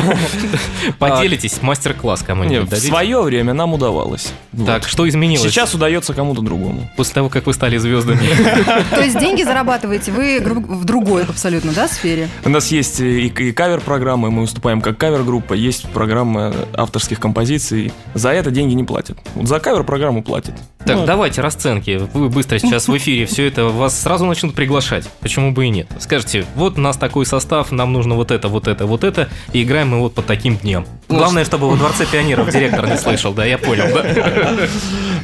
Поделитесь, 0.98 1.62
мастер-класс 1.62 2.22
кому-нибудь 2.26 2.70
в 2.72 2.76
свое 2.78 3.20
время 3.22 3.52
нам 3.54 3.74
удавалось. 3.74 4.32
Вот. 4.52 4.66
Так, 4.66 4.88
что 4.88 5.08
изменилось 5.08 5.50
Сейчас 5.52 5.74
удается 5.74 6.14
кому-то 6.14 6.40
другому. 6.42 6.88
после 6.96 7.14
того, 7.14 7.28
как 7.28 7.46
вы 7.46 7.54
стали 7.54 7.76
звездами? 7.78 8.20
То 8.90 9.00
есть 9.02 9.18
деньги 9.18 9.42
зарабатываете 9.42 10.10
вы 10.10 10.40
в 10.40 10.84
другой 10.84 11.24
абсолютно, 11.24 11.72
да, 11.72 11.86
сфере? 11.88 12.28
У 12.44 12.48
нас 12.48 12.70
есть 12.72 13.00
и, 13.00 13.26
и 13.28 13.52
кавер-программы, 13.52 14.30
мы 14.30 14.42
выступаем 14.42 14.80
как 14.80 14.98
кавер-группа, 14.98 15.54
есть 15.54 15.88
программа 15.90 16.52
авторских 16.74 17.20
композиций. 17.20 17.92
За 18.14 18.30
это 18.30 18.50
деньги 18.50 18.74
не 18.74 18.84
платят. 18.84 19.18
Вот 19.34 19.46
за 19.46 19.60
кавер-программу 19.60 20.22
платят. 20.22 20.54
Так, 20.84 20.96
Ну, 20.96 21.06
давайте 21.06 21.40
расценки. 21.40 22.00
Вы 22.14 22.28
быстро 22.30 22.58
сейчас 22.58 22.88
в 22.88 22.96
эфире 22.96 23.26
все 23.26 23.46
это, 23.46 23.66
вас 23.66 24.00
сразу 24.00 24.24
начнут 24.24 24.54
приглашать. 24.54 25.08
Почему 25.20 25.52
бы 25.52 25.66
и 25.66 25.68
нет? 25.68 25.86
Скажите, 26.00 26.46
вот 26.54 26.78
у 26.78 26.80
нас 26.80 26.96
такой 26.96 27.26
состав, 27.26 27.72
нам 27.72 27.92
нужно 27.92 28.14
вот 28.14 28.30
это, 28.30 28.48
вот 28.48 28.68
это, 28.68 28.86
вот 28.86 29.04
это, 29.04 29.28
и 29.52 29.62
играем 29.62 29.88
мы 29.88 30.00
вот 30.00 30.14
по 30.14 30.22
таким 30.22 30.56
дням. 30.56 30.86
Главное, 31.08 31.44
чтобы 31.44 31.68
во 31.68 31.76
Дворце 31.76 32.06
пионеров 32.06 32.50
директор 32.52 32.86
не 32.86 32.96
слышал, 32.96 33.32
да, 33.32 33.44
я 33.44 33.58
понял, 33.58 33.86
да? 33.94 34.68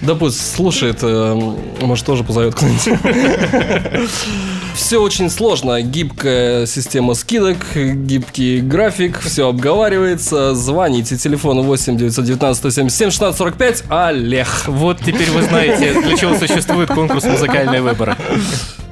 Да 0.02 0.14
пусть 0.14 0.54
слушает, 0.54 0.98
э, 1.02 1.54
может, 1.80 2.04
тоже 2.04 2.24
позовет 2.24 2.54
кто-нибудь. 2.54 2.98
Все 4.74 5.00
очень 5.00 5.30
сложно. 5.30 5.80
Гибкая 5.82 6.66
система 6.66 7.14
скидок, 7.14 7.58
гибкий 7.76 8.60
график, 8.60 9.20
все 9.20 9.48
обговаривается. 9.48 10.54
Звоните, 10.54 11.16
телефон 11.16 11.62
8 11.62 11.96
919 11.96 12.56
177 12.56 13.10
16 13.10 13.38
45. 13.38 13.84
Олег. 13.88 14.48
Вот 14.66 14.98
теперь 14.98 15.30
вы 15.30 15.42
знаете, 15.42 16.00
для 16.00 16.16
чего 16.16 16.34
существует 16.36 16.88
конкурс 16.88 17.24
«Музыкальные 17.24 17.82
выборы». 17.82 18.16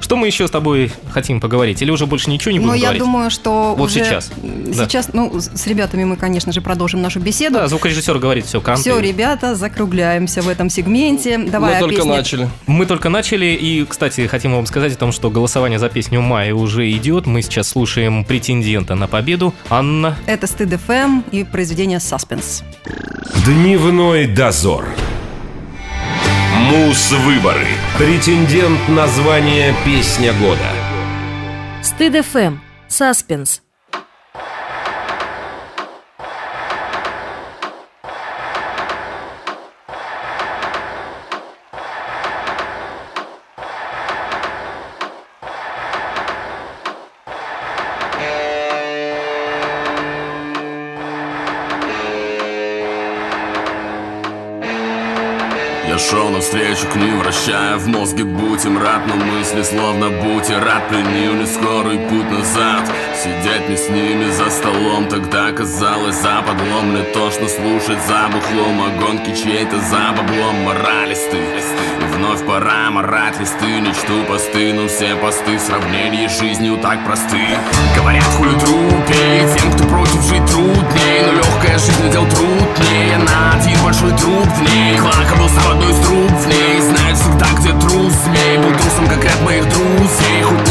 Что 0.03 0.17
мы 0.17 0.27
еще 0.27 0.45
с 0.49 0.51
тобой 0.51 0.91
хотим 1.11 1.39
поговорить? 1.39 1.81
Или 1.81 1.89
уже 1.89 2.07
больше 2.07 2.29
ничего 2.29 2.51
не 2.51 2.59
будем 2.59 2.71
Ну, 2.71 2.73
я 2.75 2.81
говорить? 2.87 3.01
думаю, 3.01 3.29
что 3.31 3.73
Вот 3.77 3.85
уже 3.89 4.03
сейчас. 4.03 4.29
Да. 4.37 4.83
Сейчас, 4.83 5.13
ну, 5.13 5.31
с 5.39 5.65
ребятами 5.65 6.03
мы, 6.03 6.17
конечно 6.17 6.51
же, 6.51 6.59
продолжим 6.59 7.01
нашу 7.01 7.21
беседу. 7.21 7.55
Да, 7.55 7.69
звукорежиссер 7.69 8.19
говорит, 8.19 8.45
все, 8.45 8.59
канты. 8.59 8.81
Все, 8.81 8.99
ребята, 8.99 9.55
закругляемся 9.55 10.41
в 10.41 10.49
этом 10.49 10.69
сегменте. 10.69 11.37
Давай 11.37 11.75
Мы 11.75 11.79
только 11.79 11.95
песне. 11.95 12.11
начали. 12.11 12.49
Мы 12.67 12.85
только 12.85 13.07
начали, 13.07 13.45
и, 13.45 13.85
кстати, 13.85 14.27
хотим 14.27 14.53
вам 14.53 14.65
сказать 14.65 14.91
о 14.91 14.97
том, 14.97 15.13
что 15.13 15.29
голосование 15.29 15.79
за 15.79 15.87
песню 15.87 16.19
«Мая» 16.21 16.53
уже 16.53 16.91
идет. 16.91 17.25
Мы 17.25 17.41
сейчас 17.41 17.69
слушаем 17.69 18.25
претендента 18.25 18.95
на 18.95 19.07
победу. 19.07 19.53
Анна, 19.69 20.17
Это 20.25 20.47
Стыд 20.47 20.81
ФМ 20.85 21.21
и 21.31 21.45
произведение 21.45 22.01
Саспенс. 22.01 22.63
Дневной 23.45 24.27
дозор. 24.27 24.85
Мус-выборы. 26.63 27.67
Претендент 27.97 28.87
на 28.87 29.05
звание 29.07 29.75
«Песня 29.83 30.31
года». 30.31 30.71
Стыд 31.81 32.25
ФМ. 32.25 32.59
Саспенс. 32.87 33.62
В 57.83 57.87
мозге 57.87 58.23
будем 58.23 58.77
рад 58.77 59.01
Но 59.07 59.15
мысли 59.15 59.61
словно 59.63 60.09
бутерат 60.09 60.87
пленили 60.87 61.45
скорый 61.45 61.97
путь 61.97 62.31
назад 62.31 62.89
Сидеть 63.23 63.69
не 63.69 63.77
с 63.77 63.87
ними 63.87 64.29
за 64.31 64.49
столом, 64.49 65.07
тогда 65.07 65.53
казалось 65.53 66.15
за 66.15 66.41
подлом 66.41 66.91
Мне 66.91 67.03
тошно 67.03 67.47
слушать 67.47 67.99
за 68.05 68.27
бухлом, 68.27 68.83
а 68.83 68.99
гонки 68.99 69.33
чьей-то 69.33 69.79
за 69.79 70.11
баблом. 70.11 70.63
Моралисты, 70.65 71.39
вновь 72.13 72.45
пора 72.45 72.91
морать 72.91 73.39
листы 73.39 73.79
Не 73.79 73.93
чту 73.93 74.25
посты, 74.27 74.73
но 74.73 74.89
все 74.89 75.15
посты 75.15 75.57
в 75.57 75.61
сравнении 75.61 76.27
с 76.27 76.37
жизнью 76.37 76.77
так 76.81 77.05
просты. 77.05 77.39
Говорят, 77.95 78.25
хули 78.25 78.59
трупей, 78.59 79.47
тем, 79.57 79.71
кто 79.71 79.85
против 79.85 80.21
жить 80.23 80.45
трудней 80.47 81.21
Но 81.25 81.31
легкая 81.31 81.79
жизнь 81.79 82.11
дел 82.11 82.25
труднее, 82.25 83.19
на 83.19 83.53
один 83.53 83.81
большой 83.85 84.11
труп 84.17 84.47
в 84.47 84.61
ней 84.63 84.97
Клака 84.97 85.35
был 85.37 85.47
одной 85.71 85.91
из 85.91 86.05
труб 86.05 86.31
в 86.31 86.47
ней 86.47 86.81
Знает 86.81 87.17
всегда, 87.17 87.45
где 87.57 87.69
трус 87.69 88.13
змей 88.25 88.57
Был 88.57 88.71
трусом, 88.71 89.07
как 89.07 89.23
ряд 89.23 89.41
моих 89.43 89.63
друзей. 89.63 90.41
Хоть 90.43 90.62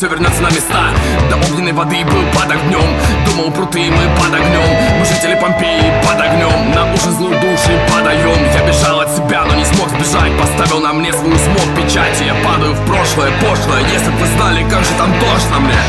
все 0.00 0.08
вернется 0.08 0.40
на 0.40 0.48
места. 0.48 0.88
До 1.28 1.36
огненной 1.36 1.72
воды 1.72 2.02
был 2.06 2.24
под 2.32 2.50
огнем. 2.50 2.88
Думал, 3.26 3.50
пруты 3.50 3.90
мы 3.90 4.16
под 4.16 4.32
огнем. 4.32 4.98
Мы 4.98 5.04
жители 5.04 5.34
Помпеи 5.38 5.92
под 6.02 6.18
огнем. 6.18 6.72
На 6.74 6.90
уши 6.90 7.10
злую 7.10 7.38
души 7.38 7.78
подаем. 7.92 8.38
Я 8.54 8.66
бежал 8.66 9.00
от 9.00 9.14
себя, 9.14 9.44
но 9.44 9.54
не 9.54 9.64
смог 9.66 9.90
сбежать. 9.90 10.32
Поставил 10.40 10.80
на 10.80 10.94
мне 10.94 11.12
свою 11.12 11.36
смог 11.36 11.76
печати. 11.76 12.22
Я 12.22 12.34
падаю 12.42 12.72
в 12.72 12.86
прошлое, 12.86 13.30
пошлое. 13.42 13.82
Если 13.92 14.10
бы 14.10 14.16
вы 14.16 14.26
знали, 14.38 14.66
как 14.70 14.82
же 14.82 14.90
там 14.96 15.12
тошно 15.20 15.60
мне. 15.60 15.80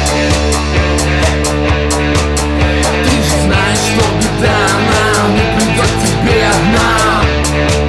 Ты 3.05 3.15
же 3.15 3.35
знаешь, 3.45 3.79
что 3.79 4.03
беда 4.19 4.57
нам 4.91 5.35
Не 5.35 5.45
придет 5.55 5.91
тебе 6.03 6.47
одна 6.47 7.80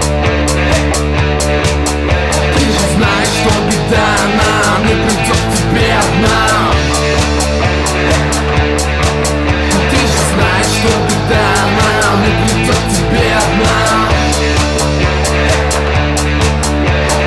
придет 12.62 12.76
тебе 12.96 13.34
одна? 13.34 14.08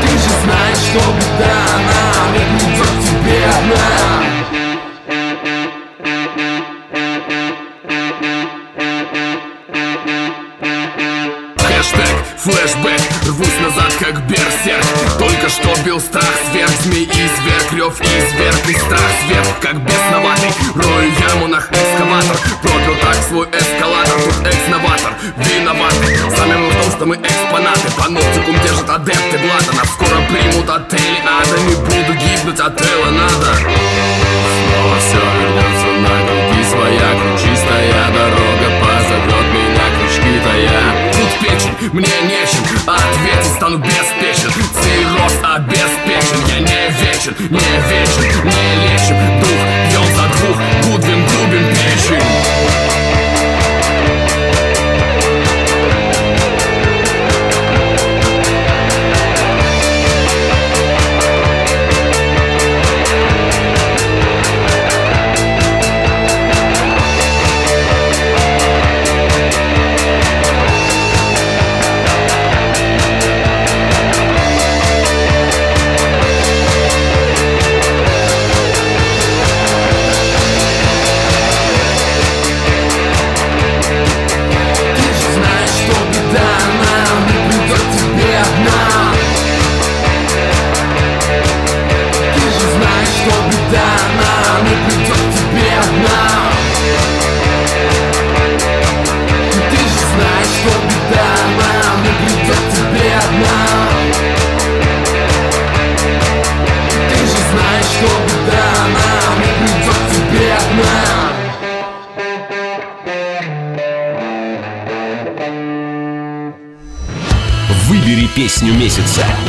Ты 0.02 0.08
же 0.08 0.30
знаешь, 0.44 0.78
что 0.78 1.00
беда 1.00 1.58
нам 1.88 2.34
придет 2.34 2.94
тебе 3.04 3.46
одна? 3.46 4.16
Флешбэк 12.46 13.02
Рвусь 13.26 13.60
назад, 13.60 13.92
как 14.00 14.28
берсерк. 14.28 14.86
Только 15.18 15.50
что 15.50 15.76
бил 15.84 16.00
страх 16.00 16.30
сверх 16.52 16.70
Змей 16.84 17.06
и 17.06 17.08
зверг 17.08 17.96
И 18.70 18.74
страх 18.74 19.02
сверх, 19.26 19.48
как 19.62 19.84
бесноватый 19.84 20.52
Рою 20.76 21.12
яму 21.28 21.48
на 21.48 21.58
экскаватор 21.58 22.38
мы 27.06 27.16
экспонаты. 27.18 27.92
Паноптикум 27.98 28.56
держат 28.64 28.90
адепты 28.90 29.38
блата. 29.38 29.76
Нас 29.76 29.90
скоро 29.94 30.22
примут 30.30 30.70
отели. 30.70 31.20
Ада 31.26 31.60
Не 31.62 31.76
буду 31.76 32.14
гибнуть 32.14 32.60
от 32.60 32.82
Элла, 32.82 33.12
надо. 33.12 33.56
Снова 33.56 34.98
все 35.00 35.22
вернется 35.40 35.90
на 36.02 36.16
круги 36.28 36.64
своя 36.64 37.10
Ключистая 37.20 38.12
дорога 38.12 38.68
позовет 38.82 39.48
меня 39.54 39.86
крючки-то 39.96 40.54
я 40.58 41.12
Тут 41.14 41.32
печень, 41.42 41.90
мне 41.94 42.08
нечем 42.24 42.64
Ответить. 42.88 43.56
Стану 43.56 43.78
беспечен. 43.78 44.52
Цирроз 44.52 45.34
обеспечен. 45.44 46.40
Я 46.48 46.60
не 46.60 46.90
вечен, 47.00 47.36
не 47.50 47.60
вечен 47.60 47.95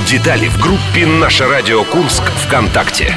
Детали 0.06 0.46
в 0.46 0.60
группе 0.60 1.04
«Наше 1.04 1.48
радио 1.48 1.82
Курск» 1.82 2.22
ВКонтакте. 2.22 3.12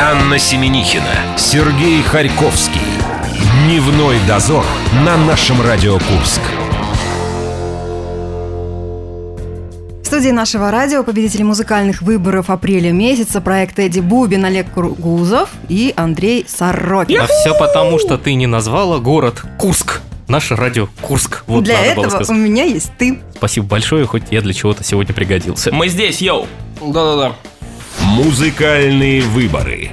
Анна 0.00 0.36
Семенихина, 0.36 1.36
Сергей 1.36 2.02
Харьковский. 2.02 2.80
Дневной 3.62 4.16
дозор 4.26 4.64
на 5.04 5.16
нашем 5.16 5.62
Радио 5.62 6.00
Курск. 6.00 6.40
В 10.02 10.04
студии 10.04 10.30
нашего 10.30 10.72
радио 10.72 11.04
победители 11.04 11.44
музыкальных 11.44 12.02
выборов 12.02 12.50
апреля 12.50 12.90
месяца 12.90 13.40
проект 13.40 13.78
Эдди 13.78 14.00
Бубин, 14.00 14.44
Олег 14.44 14.72
Кургузов 14.72 15.50
и 15.68 15.94
Андрей 15.96 16.44
Сорокин. 16.48 17.20
А 17.20 17.26
все 17.28 17.56
потому, 17.56 18.00
что 18.00 18.18
ты 18.18 18.34
не 18.34 18.48
назвала 18.48 18.98
город 18.98 19.44
Курск. 19.56 20.00
Наше 20.28 20.56
радио 20.56 20.88
Курск. 21.00 21.42
Вот 21.46 21.64
Для 21.64 21.78
надо 21.80 21.94
было 21.94 22.06
этого 22.06 22.32
у 22.32 22.34
меня 22.34 22.64
есть 22.64 22.92
ты. 22.98 23.18
Спасибо 23.34 23.66
большое, 23.66 24.04
хоть 24.04 24.24
я 24.30 24.42
для 24.42 24.52
чего-то 24.52 24.84
сегодня 24.84 25.14
пригодился. 25.14 25.72
Мы 25.72 25.88
здесь, 25.88 26.20
йоу! 26.20 26.46
Да-да-да. 26.82 27.34
Музыкальные 28.02 29.22
выборы. 29.22 29.90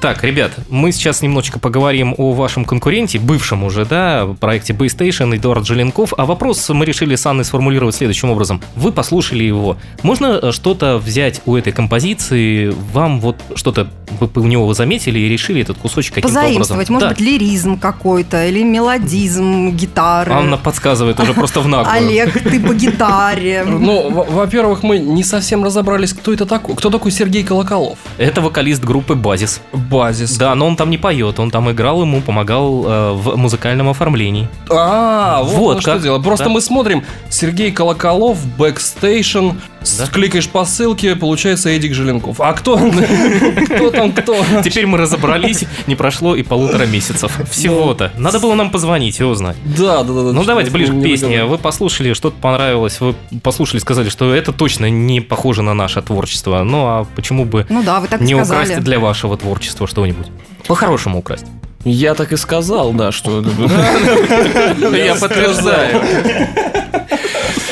Так, 0.00 0.22
ребят, 0.22 0.52
мы 0.68 0.92
сейчас 0.92 1.22
немножечко 1.22 1.58
поговорим 1.58 2.14
о 2.18 2.32
вашем 2.32 2.64
конкуренте, 2.64 3.18
бывшем 3.18 3.64
уже, 3.64 3.84
да, 3.84 4.28
проекте 4.38 4.72
Base 4.72 4.96
Station, 4.96 5.36
Эдуард 5.36 5.66
Желенков. 5.66 6.14
А 6.16 6.24
вопрос 6.24 6.68
мы 6.68 6.84
решили 6.84 7.16
с 7.16 7.26
Анной 7.26 7.44
сформулировать 7.44 7.96
следующим 7.96 8.30
образом. 8.30 8.62
Вы 8.76 8.92
послушали 8.92 9.42
его. 9.42 9.76
Можно 10.04 10.38
э, 10.40 10.52
что-то 10.52 10.98
взять 10.98 11.40
у 11.46 11.56
этой 11.56 11.72
композиции? 11.72 12.72
Вам 12.92 13.18
вот 13.20 13.38
что-то 13.56 13.88
вы 14.20 14.28
у 14.36 14.46
него 14.46 14.72
заметили 14.72 15.18
и 15.18 15.28
решили 15.28 15.62
этот 15.62 15.78
кусочек 15.78 16.14
каким-то 16.14 16.28
образом? 16.38 16.48
Позаимствовать, 16.52 16.88
может 16.90 17.08
Да. 17.08 17.14
быть, 17.16 17.20
лиризм 17.20 17.76
какой-то 17.78 18.46
или 18.46 18.62
мелодизм 18.62 19.70
гитары. 19.70 20.32
Анна 20.32 20.56
подсказывает 20.58 21.18
уже 21.18 21.34
просто 21.34 21.60
в 21.60 21.66
наглую. 21.66 21.96
Олег, 21.96 22.40
ты 22.40 22.60
по 22.60 22.72
гитаре. 22.72 23.64
Ну, 23.66 24.10
во- 24.10 24.24
во-первых, 24.24 24.84
мы 24.84 24.98
не 25.00 25.24
совсем 25.24 25.64
разобрались, 25.64 26.12
кто 26.12 26.32
это 26.32 26.46
такой. 26.46 26.76
Кто 26.76 26.88
такой 26.90 27.10
Сергей 27.10 27.42
Колоколов? 27.42 27.98
Это 28.16 28.40
вокалист 28.40 28.84
группы 28.84 29.16
Базис. 29.16 29.60
Базис. 29.90 30.36
Да, 30.36 30.54
но 30.54 30.66
он 30.66 30.76
там 30.76 30.90
не 30.90 30.98
поет, 30.98 31.38
он 31.40 31.50
там 31.50 31.70
играл 31.70 32.02
ему, 32.02 32.20
помогал 32.20 32.84
э, 32.86 33.12
в 33.12 33.36
музыкальном 33.36 33.88
оформлении. 33.88 34.48
А, 34.70 35.42
вот, 35.42 35.74
Вот 35.74 35.80
что 35.82 35.92
как. 35.94 36.02
дело. 36.02 36.18
Просто 36.20 36.44
Да. 36.46 36.50
мы 36.50 36.60
смотрим 36.60 37.04
Сергей 37.30 37.70
Колоколов, 37.72 38.38
бэкстейшн, 38.56 39.50
с- 39.82 40.08
кликаешь 40.10 40.48
по 40.48 40.64
ссылке, 40.64 41.14
получается 41.16 41.70
Эдик 41.70 41.94
Желенков. 41.94 42.40
А 42.40 42.52
кто? 42.52 42.76
Кто 43.76 43.90
там 43.90 44.12
кто? 44.12 44.36
Теперь 44.64 44.86
мы 44.86 44.98
разобрались, 44.98 45.64
не 45.86 45.94
прошло 45.94 46.34
и 46.36 46.42
полутора 46.42 46.84
месяцев. 46.86 47.32
Всего-то. 47.50 48.12
Надо 48.16 48.40
было 48.40 48.54
нам 48.54 48.70
позвонить 48.70 49.20
и 49.20 49.24
узнать. 49.24 49.56
Да, 49.64 50.02
да, 50.02 50.12
да. 50.12 50.22
да. 50.24 50.32
Ну 50.32 50.44
давайте 50.44 50.70
ближе 50.70 50.92
к 50.92 50.96
не 50.96 51.04
песне. 51.04 51.44
Вы 51.44 51.58
послушали, 51.58 52.12
что-то 52.12 52.36
понравилось, 52.40 53.00
вы 53.00 53.14
послушали, 53.42 53.80
сказали, 53.80 54.08
что 54.08 54.34
это 54.34 54.52
точно 54.52 54.90
не 54.90 55.20
похоже 55.20 55.62
на 55.62 55.74
наше 55.74 56.02
творчество. 56.02 56.62
Ну 56.62 56.84
а 56.86 57.06
почему 57.16 57.44
бы 57.44 57.66
Ну 57.68 57.82
да, 57.82 58.00
вы 58.00 58.08
так 58.08 58.20
не 58.20 58.34
сказали. 58.34 58.64
украсть 58.64 58.80
для 58.84 58.98
вашего 58.98 59.36
творчества 59.36 59.77
что-нибудь? 59.86 60.26
По-хорошему 60.66 61.18
украсть. 61.18 61.46
Я 61.84 62.14
так 62.14 62.32
и 62.32 62.36
сказал, 62.36 62.92
да, 62.92 63.12
что... 63.12 63.40
Я 64.92 65.14
подтверждаю. 65.14 66.02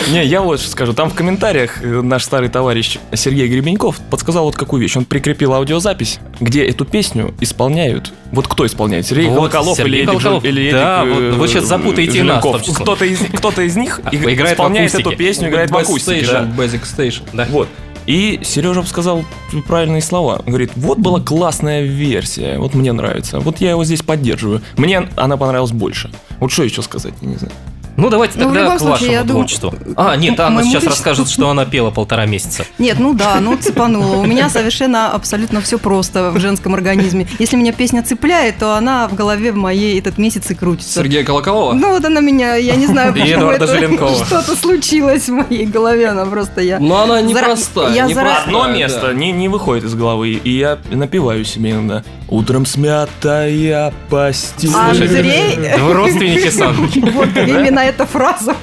Не, 0.09 0.25
я 0.25 0.41
вот 0.41 0.61
что 0.61 0.71
скажу. 0.71 0.93
Там 0.93 1.11
в 1.11 1.15
комментариях 1.15 1.83
э, 1.83 2.01
наш 2.01 2.23
старый 2.25 2.49
товарищ 2.49 2.99
Сергей 3.13 3.49
Гребеньков 3.49 3.99
подсказал 4.11 4.45
вот 4.45 4.55
какую 4.55 4.81
вещь. 4.81 4.97
Он 4.97 5.05
прикрепил 5.05 5.53
аудиозапись, 5.53 6.21
где 6.39 6.65
эту 6.65 6.85
песню 6.85 7.35
исполняют. 7.41 8.13
Вот 8.31 8.47
кто 8.47 8.65
исполняет? 8.67 9.07
Сергей 9.07 9.27
Вот, 9.29 9.51
Колоколов 9.51 9.77
Сергей 9.77 10.03
или 10.03 10.03
Эдик, 10.03 10.23
Колоколов. 10.23 10.45
Или 10.45 10.71
Да, 10.71 11.03
Эдик, 11.03 11.15
вот 11.15 11.23
э, 11.23 11.31
вы 11.33 11.49
щас 11.49 11.65
запутаете 11.65 12.23
нас, 12.23 12.41
Желенков. 12.43 12.63
числе. 12.63 12.85
Кто-то 12.85 13.05
из, 13.05 13.19
кто-то 13.19 13.63
из 13.63 13.77
них 13.77 14.01
А, 14.05 14.11
иг- 14.15 14.23
играет 14.29 14.55
исполняет 14.55 14.95
эту 14.95 15.17
песню, 15.17 15.49
играет 15.49 15.71
в 15.73 15.77
акустике. 15.77 16.25
Basic 16.25 16.83
Station. 16.83 17.23
Да. 17.33 17.47
Вот. 17.51 17.69
И 18.07 18.41
Сережа 18.43 18.83
сказал 18.85 19.25
правильные 19.67 20.03
слова. 20.03 20.41
Он 20.45 20.47
говорит, 20.47 20.71
вот 20.77 20.99
была 20.99 21.21
классная 21.21 21.83
версия, 21.83 22.59
вот 22.59 22.75
мне 22.75 22.93
нравится. 22.93 23.41
Вот 23.41 23.59
я 23.59 23.71
его 23.71 23.85
здесь 23.85 24.03
поддерживаю. 24.03 24.63
Мне 24.77 25.09
она 25.17 25.37
понравилась 25.37 25.73
больше. 25.73 26.11
Вот 26.39 26.53
что 26.53 26.63
еще 26.63 26.83
сказать, 26.83 27.15
я 27.21 27.29
не 27.29 27.37
знаю. 27.37 27.53
Ну, 27.97 28.11
давайте 28.11 28.39
ну, 28.39 28.53
тогда 28.53 28.77
к 28.77 28.79
случае, 28.79 29.11
вашему 29.11 29.29
творчеству. 29.29 29.71
Думаю... 29.71 29.95
А, 29.97 30.17
нет, 30.17 30.39
Анна 30.39 30.63
сейчас 30.63 30.83
творчеству... 30.83 30.91
расскажет, 30.91 31.29
что 31.31 31.49
она 31.49 31.65
пела 31.65 31.91
полтора 31.91 32.27
месяца. 32.27 32.65
Нет, 32.79 32.99
ну 32.99 33.15
да, 33.15 33.41
ну 33.41 33.57
цепанула. 33.57 34.17
У 34.17 34.27
меня 34.27 34.49
совершенно 34.51 35.11
абсолютно 35.13 35.61
все 35.61 35.79
просто 35.79 36.31
в 36.31 36.39
женском 36.39 36.75
организме. 36.75 37.27
Если 37.39 37.57
меня 37.57 37.73
песня 37.73 38.03
цепляет, 38.03 38.59
то 38.59 38.75
она 38.77 39.09
в 39.09 39.15
голове 39.15 39.53
в 39.53 39.57
моей 39.57 39.99
этот 39.99 40.19
месяц 40.19 40.51
и 40.51 40.55
крутится. 40.55 41.01
Сергея 41.01 41.25
Колоколова? 41.25 41.73
Ну, 41.73 41.91
вот 41.91 42.05
она 42.05 42.21
меня, 42.21 42.57
я 42.57 42.77
не 42.77 42.87
знаю, 42.87 43.13
почему 43.13 43.51
это 43.51 43.67
что-то 43.67 44.57
случилось 44.57 45.29
в 45.29 45.33
моей 45.33 45.67
голове, 45.67 46.09
она 46.09 46.27
просто 46.27 46.61
я... 46.61 46.79
Но 46.79 47.03
она 47.03 47.21
непростая. 47.23 47.95
Я 47.95 48.07
не 48.07 48.15
зара... 48.15 48.43
Одно 48.45 48.69
место 48.69 49.13
не, 49.13 49.33
не 49.33 49.49
выходит 49.49 49.85
из 49.85 49.95
головы, 49.95 50.33
и 50.33 50.51
я 50.51 50.79
напиваю 50.91 51.45
себе 51.45 51.71
иногда. 51.73 52.03
Утром 52.29 52.67
смятая 52.67 53.93
постель. 54.11 54.71
Андрей? 54.75 55.59
Вы 55.79 55.93
родственники 55.93 56.51
Сандры. 56.51 56.89
Вот 57.13 57.29
именно 57.37 57.86
эта 57.87 58.07
фраза 58.07 58.55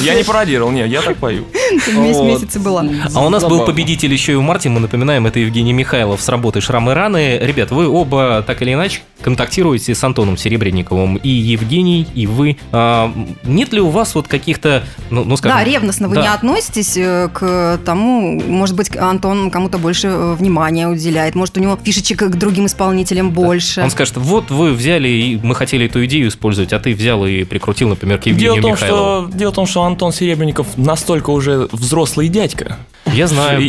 Я 0.00 0.14
не 0.14 0.24
пародировал, 0.24 0.70
нет, 0.70 0.88
я 0.88 1.02
так 1.02 1.16
пою. 1.16 1.44
Весь 1.86 2.18
месяц 2.18 2.56
была. 2.56 2.84
А 3.14 3.24
у 3.24 3.28
нас 3.28 3.44
был 3.44 3.64
победитель 3.64 4.12
еще 4.12 4.32
и 4.32 4.36
в 4.36 4.42
марте, 4.42 4.68
мы 4.68 4.80
напоминаем, 4.80 5.26
это 5.26 5.38
Евгений 5.38 5.72
Михайлов 5.72 6.20
с 6.20 6.28
работы 6.28 6.60
«Шрамы 6.60 6.94
раны». 6.94 7.38
Ребят, 7.40 7.70
вы 7.70 7.88
оба 7.88 8.42
так 8.46 8.62
или 8.62 8.72
иначе 8.72 9.00
контактируете 9.24 9.94
с 9.94 10.04
Антоном 10.04 10.36
Серебренниковым, 10.36 11.16
и 11.16 11.30
Евгений, 11.30 12.06
и 12.14 12.26
вы. 12.26 12.58
А, 12.72 13.10
нет 13.44 13.72
ли 13.72 13.80
у 13.80 13.88
вас 13.88 14.14
вот 14.14 14.28
каких-то, 14.28 14.84
ну, 15.10 15.24
ну 15.24 15.38
скажем... 15.38 15.56
Да, 15.56 15.64
ревностно 15.64 16.08
вы 16.08 16.16
да. 16.16 16.22
не 16.22 16.28
относитесь 16.28 16.94
э, 16.98 17.30
к 17.32 17.80
тому, 17.86 18.38
может 18.42 18.76
быть, 18.76 18.94
Антон 18.94 19.50
кому-то 19.50 19.78
больше 19.78 20.08
э, 20.08 20.34
внимания 20.34 20.88
уделяет, 20.88 21.34
может, 21.34 21.56
у 21.56 21.60
него 21.60 21.78
фишечек 21.82 22.18
к 22.18 22.36
другим 22.36 22.66
исполнителям 22.66 23.30
больше. 23.30 23.82
Он 23.82 23.90
скажет, 23.90 24.18
вот 24.18 24.50
вы 24.50 24.72
взяли, 24.72 25.08
и 25.08 25.40
мы 25.42 25.54
хотели 25.54 25.86
эту 25.86 26.04
идею 26.04 26.28
использовать, 26.28 26.74
а 26.74 26.78
ты 26.78 26.94
взял 26.94 27.24
и 27.24 27.44
прикрутил, 27.44 27.88
например, 27.88 28.18
к 28.18 28.26
Евгению 28.26 28.53
дело 28.54 28.74
в 28.74 28.78
том, 28.78 28.88
Михайлову. 28.88 29.28
Что, 29.28 29.38
дело 29.38 29.50
в 29.50 29.54
том, 29.54 29.66
что 29.66 29.82
Антон 29.82 30.12
Серебренников 30.12 30.66
настолько 30.76 31.30
уже 31.30 31.68
взрослый 31.72 32.28
дядька, 32.28 32.78
я 33.12 33.26
знаю. 33.26 33.62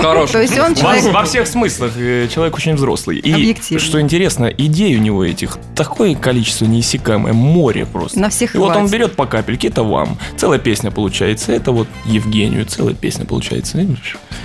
Хорошо. 0.00 0.32
То 0.32 0.42
есть 0.42 0.58
он 0.58 0.74
человек... 0.74 1.12
Во 1.12 1.24
всех 1.24 1.46
смыслах 1.46 1.92
э, 1.96 2.26
человек 2.32 2.56
очень 2.56 2.74
взрослый. 2.74 3.18
И 3.18 3.78
что 3.78 4.00
интересно, 4.00 4.46
идей 4.46 4.96
у 4.96 5.00
него 5.00 5.24
этих 5.24 5.58
такое 5.74 6.14
количество 6.14 6.64
неиссякаемое, 6.64 7.32
море 7.32 7.86
просто. 7.86 8.18
На 8.18 8.30
всех 8.30 8.54
И 8.54 8.58
вот 8.58 8.74
он 8.74 8.88
берет 8.88 9.14
по 9.14 9.26
капельке, 9.26 9.68
это 9.68 9.82
вам. 9.82 10.18
Целая 10.36 10.58
песня 10.58 10.90
получается, 10.90 11.52
это 11.52 11.72
вот 11.72 11.88
Евгению, 12.04 12.64
целая 12.66 12.94
песня 12.94 13.24
получается. 13.24 13.78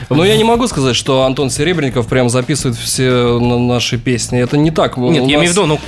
Но 0.09 0.25
я 0.25 0.35
не 0.37 0.43
могу 0.43 0.67
сказать, 0.67 0.95
что 0.95 1.23
Антон 1.23 1.49
Серебренников 1.49 2.07
прям 2.07 2.29
записывает 2.29 2.77
все 2.77 3.39
наши 3.39 3.97
песни. 3.97 4.39
Это 4.39 4.57
не 4.57 4.71
так. 4.71 4.97
Нет, 4.97 5.27
я 5.27 5.37
имею 5.37 5.49
в 5.49 5.51
виду, 5.51 5.65
ну, 5.65 5.79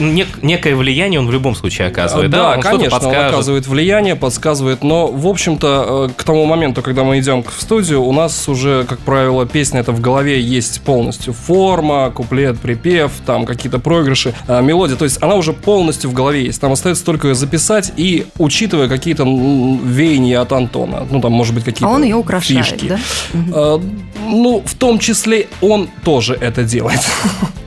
некое 0.42 0.76
влияние 0.76 1.20
он 1.20 1.28
в 1.28 1.32
любом 1.32 1.56
случае 1.56 1.88
оказывает. 1.88 2.32
Да, 2.32 2.58
конечно, 2.58 2.83
он 2.88 3.28
оказывает 3.28 3.68
влияние, 3.68 4.16
подсказывает. 4.16 4.84
Но, 4.84 5.08
в 5.08 5.28
общем-то, 5.28 6.08
э, 6.10 6.14
к 6.16 6.24
тому 6.24 6.46
моменту, 6.46 6.82
когда 6.82 7.04
мы 7.04 7.20
идем 7.20 7.44
в 7.44 7.62
студию, 7.62 8.02
у 8.04 8.12
нас 8.12 8.48
уже, 8.48 8.86
как 8.88 9.00
правило, 9.00 9.46
песня 9.46 9.80
это 9.82 9.92
в 9.92 10.02
голове 10.02 10.40
есть 10.42 10.82
полностью. 10.82 11.34
Форма, 11.34 12.12
куплет, 12.12 12.60
припев, 12.60 13.12
там 13.26 13.46
какие-то 13.46 13.80
проигрыши, 13.80 14.34
э, 14.48 14.62
мелодия. 14.62 14.96
То 14.96 15.06
есть 15.06 15.22
она 15.22 15.36
уже 15.36 15.54
полностью 15.54 16.10
в 16.10 16.14
голове 16.14 16.44
есть. 16.46 16.62
Нам 16.62 16.72
остается 16.72 17.06
только 17.06 17.30
ее 17.30 17.36
записать 17.36 17.94
и, 17.98 18.26
учитывая 18.38 18.88
какие-то 18.88 19.24
веяния 19.24 20.42
от 20.42 20.52
Антона, 20.52 21.08
ну 21.10 21.22
там, 21.22 21.32
может 21.32 21.54
быть, 21.54 21.64
какие-то 21.64 21.88
А 21.88 21.96
он 21.96 22.04
ее 22.04 22.16
украшает, 22.16 22.66
фишки. 22.66 22.88
да? 23.34 23.80
Ну, 24.26 24.64
в 24.66 24.74
том 24.76 25.00
числе 25.00 25.48
он 25.62 25.90
тоже 26.04 26.34
это 26.34 26.64
делает. 26.64 27.02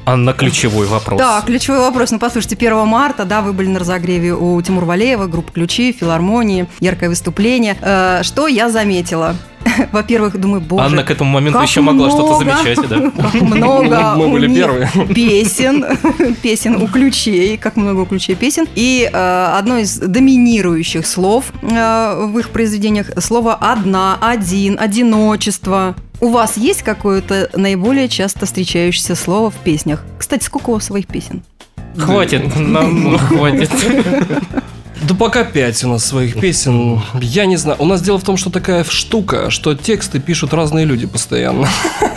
А 0.07 0.17
на 0.17 0.33
ключевой 0.33 0.87
вопрос. 0.87 1.19
Да, 1.19 1.43
ключевой 1.45 1.81
вопрос. 1.81 2.13
Ну, 2.13 2.21
послушайте, 2.21 2.55
1 2.55 2.87
марта, 2.87 3.25
да, 3.25 3.43
вы 3.43 3.53
были 3.53 3.67
на 3.67 3.81
разогреве 3.81 4.35
у 4.35 4.63
Тимура 4.63 4.85
Валеева, 4.85 5.27
группа 5.27 5.51
«Ключи», 5.51 5.91
филармонии, 5.93 6.69
яркое 6.79 7.09
выступление. 7.09 7.77
Э, 7.81 8.21
что 8.23 8.47
я 8.47 8.71
заметила? 8.71 9.35
Во-первых, 9.93 10.39
думаю, 10.39 10.61
боже, 10.61 10.85
Анна 10.85 11.03
к 11.03 11.11
этому 11.11 11.31
моменту 11.31 11.61
еще 11.61 11.81
могла 11.81 12.11
что-то 12.11 12.39
замечать, 12.39 12.89
да? 12.89 13.11
Как 13.23 13.35
много 13.35 14.15
Мы 14.17 14.29
были 14.29 14.53
первые. 14.53 14.89
песен, 15.15 15.85
песен 16.43 16.83
у 16.83 16.87
ключей, 16.87 17.57
как 17.57 17.77
много 17.77 18.01
у 18.01 18.07
ключей 18.07 18.35
песен. 18.35 18.67
И 18.75 19.09
э, 19.13 19.53
одно 19.59 19.79
из 19.79 19.99
доминирующих 19.99 21.07
слов 21.07 21.47
э, 21.63 22.27
в 22.27 22.39
их 22.39 22.51
произведениях 22.51 23.11
слово 23.19 23.55
«одна», 23.55 24.19
«один», 24.21 24.79
«одиночество». 24.79 25.95
У 26.21 26.31
вас 26.31 26.57
есть 26.57 26.83
какое-то 26.83 27.51
наиболее 27.55 28.09
часто 28.09 28.47
встречающееся 28.47 29.15
слово 29.15 29.51
в 29.51 29.57
песнях? 29.57 30.03
Кстати, 30.19 30.45
сколько 30.45 30.71
у 30.71 30.75
вас 30.75 30.85
своих 30.85 31.07
песен? 31.07 31.43
Хватит, 31.97 32.57
нам 32.57 33.19
хватит. 33.19 33.71
Да 35.03 35.15
пока 35.15 35.45
пять 35.45 35.85
у 35.85 35.89
нас 35.89 36.07
своих 36.07 36.41
песен. 36.41 37.03
Я 37.21 37.45
не 37.45 37.57
знаю. 37.57 37.77
У 37.81 37.85
нас 37.85 38.01
дело 38.01 38.19
в 38.19 38.25
том, 38.25 38.39
что 38.39 38.51
такая 38.51 38.83
штука, 38.85 39.51
что 39.51 39.75
тексты 39.75 40.19
пишут 40.19 40.55
разные 40.55 40.87
люди 40.87 41.07
постоянно. 41.07 41.69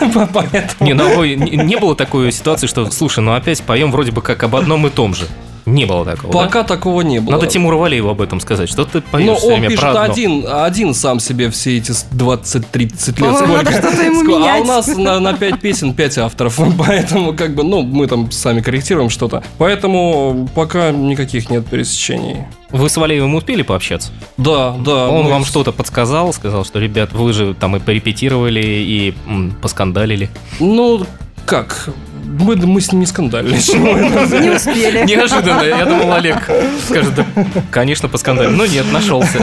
Не, 0.80 0.94
ну 0.94 1.22
не 1.24 1.76
было 1.76 1.94
такой 1.94 2.32
ситуации, 2.32 2.66
что, 2.66 2.90
слушай, 2.90 3.20
ну 3.20 3.34
опять 3.34 3.62
поем 3.62 3.92
вроде 3.92 4.12
бы 4.12 4.22
как 4.22 4.42
об 4.42 4.56
одном 4.56 4.86
и 4.86 4.90
том 4.90 5.14
же. 5.14 5.26
Не 5.66 5.84
было 5.84 6.04
такого. 6.04 6.32
Пока 6.32 6.62
да? 6.62 6.68
такого 6.68 7.02
не 7.02 7.20
было. 7.20 7.32
Надо 7.32 7.46
Тимуру 7.46 7.78
Валееву 7.78 8.08
об 8.08 8.20
этом 8.20 8.40
сказать, 8.40 8.68
что 8.68 8.84
ты 8.84 9.00
поешь 9.00 9.26
Но 9.26 9.48
он 9.48 9.62
пишет 9.66 9.96
один, 9.96 10.44
один 10.48 10.94
сам 10.94 11.20
себе 11.20 11.50
все 11.50 11.78
эти 11.78 11.90
20-30 11.90 13.20
лет. 13.20 13.36
Сколько, 13.36 13.72
что-то 13.72 14.02
ему 14.02 14.22
сколько, 14.22 14.54
а 14.54 14.58
у 14.58 14.64
нас 14.64 14.86
на, 14.88 15.20
на 15.20 15.34
5 15.34 15.60
песен 15.60 15.94
5 15.94 16.18
авторов, 16.18 16.60
поэтому 16.78 17.34
как 17.34 17.54
бы, 17.54 17.62
ну, 17.62 17.82
мы 17.82 18.06
там 18.06 18.30
сами 18.30 18.60
корректируем 18.60 19.10
что-то. 19.10 19.42
Поэтому 19.58 20.48
пока 20.54 20.90
никаких 20.90 21.50
нет 21.50 21.66
пересечений. 21.66 22.46
Вы 22.70 22.88
с 22.88 22.96
Валеевым 22.96 23.34
успели 23.34 23.62
пообщаться? 23.62 24.12
Да, 24.36 24.76
да. 24.84 25.08
Он 25.08 25.24
мы... 25.24 25.30
вам 25.30 25.44
что-то 25.44 25.72
подсказал, 25.72 26.32
сказал, 26.32 26.64
что, 26.64 26.78
ребят, 26.78 27.12
вы 27.12 27.32
же 27.32 27.54
там 27.54 27.76
и 27.76 27.80
порепетировали, 27.80 28.62
и 28.62 29.14
м, 29.26 29.56
поскандалили. 29.60 30.30
Ну, 30.60 31.04
как? 31.46 31.88
Мы, 32.24 32.56
мы 32.56 32.80
с 32.80 32.92
ним 32.92 33.00
не 33.00 33.06
скандалили. 33.06 33.54
Не 34.42 34.50
успели. 34.50 35.04
Неожиданно. 35.06 35.62
Я 35.62 35.84
думал, 35.84 36.12
Олег 36.14 36.48
скажет, 36.88 37.14
да, 37.14 37.24
конечно, 37.70 38.08
поскандалили. 38.08 38.54
Но 38.54 38.66
нет, 38.66 38.86
нашелся. 38.92 39.38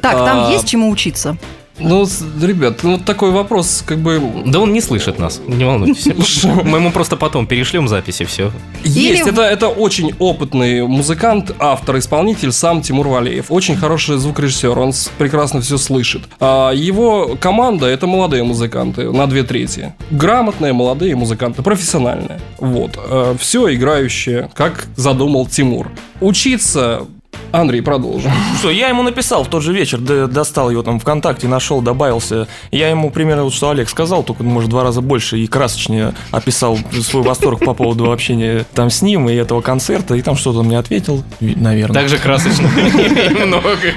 Так, 0.00 0.16
там 0.16 0.46
а, 0.46 0.50
есть 0.50 0.68
чему 0.68 0.90
учиться? 0.90 1.36
Ну, 1.82 2.06
ребят, 2.40 2.82
ну 2.82 2.98
такой 2.98 3.30
вопрос, 3.30 3.82
как 3.86 3.98
бы... 3.98 4.20
Да 4.46 4.60
он 4.60 4.72
не 4.72 4.80
слышит 4.80 5.18
нас, 5.18 5.40
не 5.46 5.64
волнуйтесь. 5.64 6.44
Мы 6.64 6.78
ему 6.78 6.90
просто 6.90 7.16
потом 7.16 7.46
перешлем 7.46 7.88
записи, 7.88 8.24
все. 8.24 8.52
Есть, 8.84 9.26
это, 9.26 9.42
это 9.42 9.68
очень 9.68 10.14
опытный 10.18 10.86
музыкант, 10.86 11.54
автор, 11.58 11.98
исполнитель, 11.98 12.52
сам 12.52 12.82
Тимур 12.82 13.08
Валеев. 13.08 13.46
Очень 13.50 13.76
хороший 13.76 14.16
звукорежиссер, 14.16 14.78
он 14.78 14.92
прекрасно 15.18 15.60
все 15.60 15.76
слышит. 15.76 16.22
А 16.40 16.72
его 16.72 17.36
команда– 17.40 17.86
это 17.88 18.06
молодые 18.06 18.44
музыканты, 18.44 19.10
на 19.10 19.26
две 19.26 19.42
трети. 19.42 19.94
Грамотные 20.10 20.72
молодые 20.72 21.16
музыканты, 21.16 21.62
профессиональные. 21.62 22.40
Вот. 22.58 22.98
Э, 23.08 23.34
все 23.38 23.72
играющие, 23.74 24.50
как 24.54 24.86
задумал 24.96 25.46
Тимур. 25.46 25.90
Учиться 26.20 27.06
Андрей, 27.52 27.82
продолжим. 27.82 28.32
Что, 28.58 28.70
я 28.70 28.88
ему 28.88 29.02
написал 29.02 29.44
в 29.44 29.48
тот 29.48 29.62
же 29.62 29.72
вечер, 29.72 29.98
достал 29.98 30.70
его 30.70 30.82
там 30.82 30.98
ВКонтакте, 30.98 31.48
нашел, 31.48 31.80
добавился. 31.80 32.48
Я 32.70 32.88
ему 32.88 33.10
примерно 33.10 33.44
вот 33.44 33.54
что 33.54 33.70
Олег 33.70 33.88
сказал, 33.88 34.22
только, 34.22 34.42
может, 34.42 34.70
два 34.70 34.82
раза 34.82 35.00
больше 35.00 35.38
и 35.38 35.46
красочнее 35.46 36.14
описал 36.30 36.78
свой 37.02 37.22
восторг 37.22 37.60
по 37.64 37.74
поводу 37.74 38.10
общения 38.10 38.64
там 38.74 38.90
с 38.90 39.02
ним 39.02 39.28
и 39.28 39.34
этого 39.34 39.60
концерта, 39.60 40.14
и 40.14 40.22
там 40.22 40.36
что-то 40.36 40.60
он 40.60 40.66
мне 40.66 40.78
ответил, 40.78 41.22
наверное. 41.40 41.94
Так 41.94 42.08
же 42.08 42.18
красочно. 42.18 42.68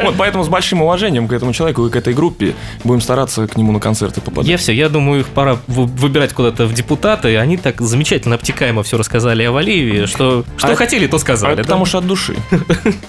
Вот 0.04 0.16
поэтому 0.18 0.44
с 0.44 0.50
большим 0.50 0.82
уважением 0.82 1.28
к 1.28 1.34
этому 1.34 1.54
человеку 1.54 1.86
и 1.86 1.90
к 1.90 1.96
этой 1.96 2.14
группе 2.14 2.56
будем 2.84 3.02
стараться 3.02 3.48
к 3.48 3.56
нему 3.58 3.72
на 3.72 3.80
концерты 3.80 4.22
попадать. 4.22 4.50
Я 4.50 4.58
все, 4.58 4.74
я 4.74 4.90
думаю, 4.90 5.22
их 5.22 5.28
пора 5.28 5.58
выбирать 5.68 6.34
куда-то 6.34 6.66
в 6.66 6.74
депутаты. 6.74 7.38
Они 7.38 7.58
так 7.58 7.82
замечательно, 7.82 8.36
обтекаемо 8.36 8.84
все 8.84 8.98
рассказали 8.98 9.44
о 9.44 9.52
Валиеве, 9.52 10.08
что 10.08 10.44
что 10.58 10.74
а 10.74 10.76
хотели, 10.76 11.08
то 11.08 11.18
сказали. 11.20 11.62
Потому 11.62 11.86
что 11.86 12.00
от 12.00 12.08
души. 12.08 12.36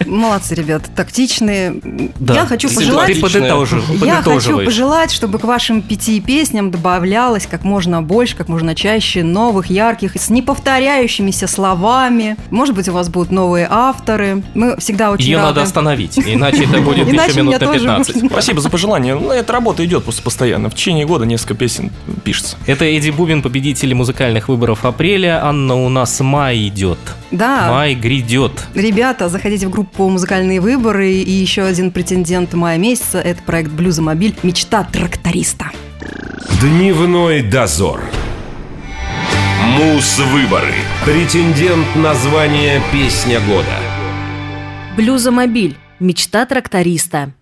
Молодцы, 0.06 0.35
ребята, 0.50 0.88
тактичные. 0.94 1.80
Да. 2.18 2.34
Я 2.34 2.46
хочу 2.46 2.72
пожелать... 2.72 3.12
Ты 3.14 3.20
подытожил, 3.20 3.82
Я 4.02 4.22
хочу 4.22 4.64
пожелать, 4.64 5.12
чтобы 5.12 5.38
к 5.38 5.44
вашим 5.44 5.82
пяти 5.82 6.20
песням 6.20 6.70
добавлялось 6.70 7.46
как 7.46 7.64
можно 7.64 8.02
больше, 8.02 8.36
как 8.36 8.48
можно 8.48 8.74
чаще 8.74 9.22
новых, 9.22 9.66
ярких, 9.70 10.12
с 10.16 10.28
неповторяющимися 10.28 11.46
словами. 11.46 12.36
Может 12.50 12.74
быть, 12.74 12.88
у 12.88 12.92
вас 12.92 13.08
будут 13.08 13.30
новые 13.30 13.66
авторы. 13.70 14.42
Мы 14.54 14.76
всегда 14.78 15.10
очень 15.10 15.26
Ее 15.26 15.36
рады. 15.36 15.48
надо 15.48 15.62
остановить, 15.62 16.18
иначе 16.18 16.64
это 16.64 16.80
будет 16.80 17.08
еще 17.12 17.42
минут 17.42 17.60
на 17.60 17.72
15. 17.72 18.30
Спасибо 18.30 18.60
за 18.60 18.70
пожелание. 18.70 19.14
Ну, 19.14 19.30
эта 19.30 19.52
работа 19.52 19.84
идет 19.84 20.04
просто 20.04 20.22
постоянно. 20.22 20.70
В 20.70 20.74
течение 20.74 21.06
года 21.06 21.26
несколько 21.26 21.54
песен 21.54 21.90
пишется. 22.24 22.56
Это 22.66 22.84
Эдди 22.84 23.10
Бубин, 23.10 23.42
победитель 23.42 23.94
музыкальных 23.94 24.48
выборов 24.48 24.84
апреля. 24.84 25.44
Анна, 25.44 25.74
у 25.74 25.88
нас 25.88 26.20
май 26.20 26.66
идет. 26.68 26.98
Да. 27.30 27.70
Май 27.70 27.94
грядет. 27.94 28.52
Ребята, 28.74 29.28
заходите 29.28 29.66
в 29.66 29.70
группу 29.70 30.08
«Музыкальные 30.08 30.60
выборы». 30.60 31.12
И 31.12 31.30
еще 31.30 31.62
один 31.62 31.90
претендент 31.90 32.54
мая 32.54 32.78
месяца– 32.78 33.18
это 33.24 33.42
проект 33.42 33.70
«Блюзомобиль. 33.72 34.36
Мечта 34.42 34.84
тракториста». 34.84 35.70
Дневной 36.60 37.42
дозор. 37.42 38.00
Муз-выборы. 39.76 40.72
Претендент 41.04 41.86
на 41.96 42.14
звание 42.14 42.80
«Песня 42.92 43.40
года». 43.40 43.66
Блюзомобиль. 44.96 45.76
Мечта 45.98 46.46
тракториста. 46.46 47.32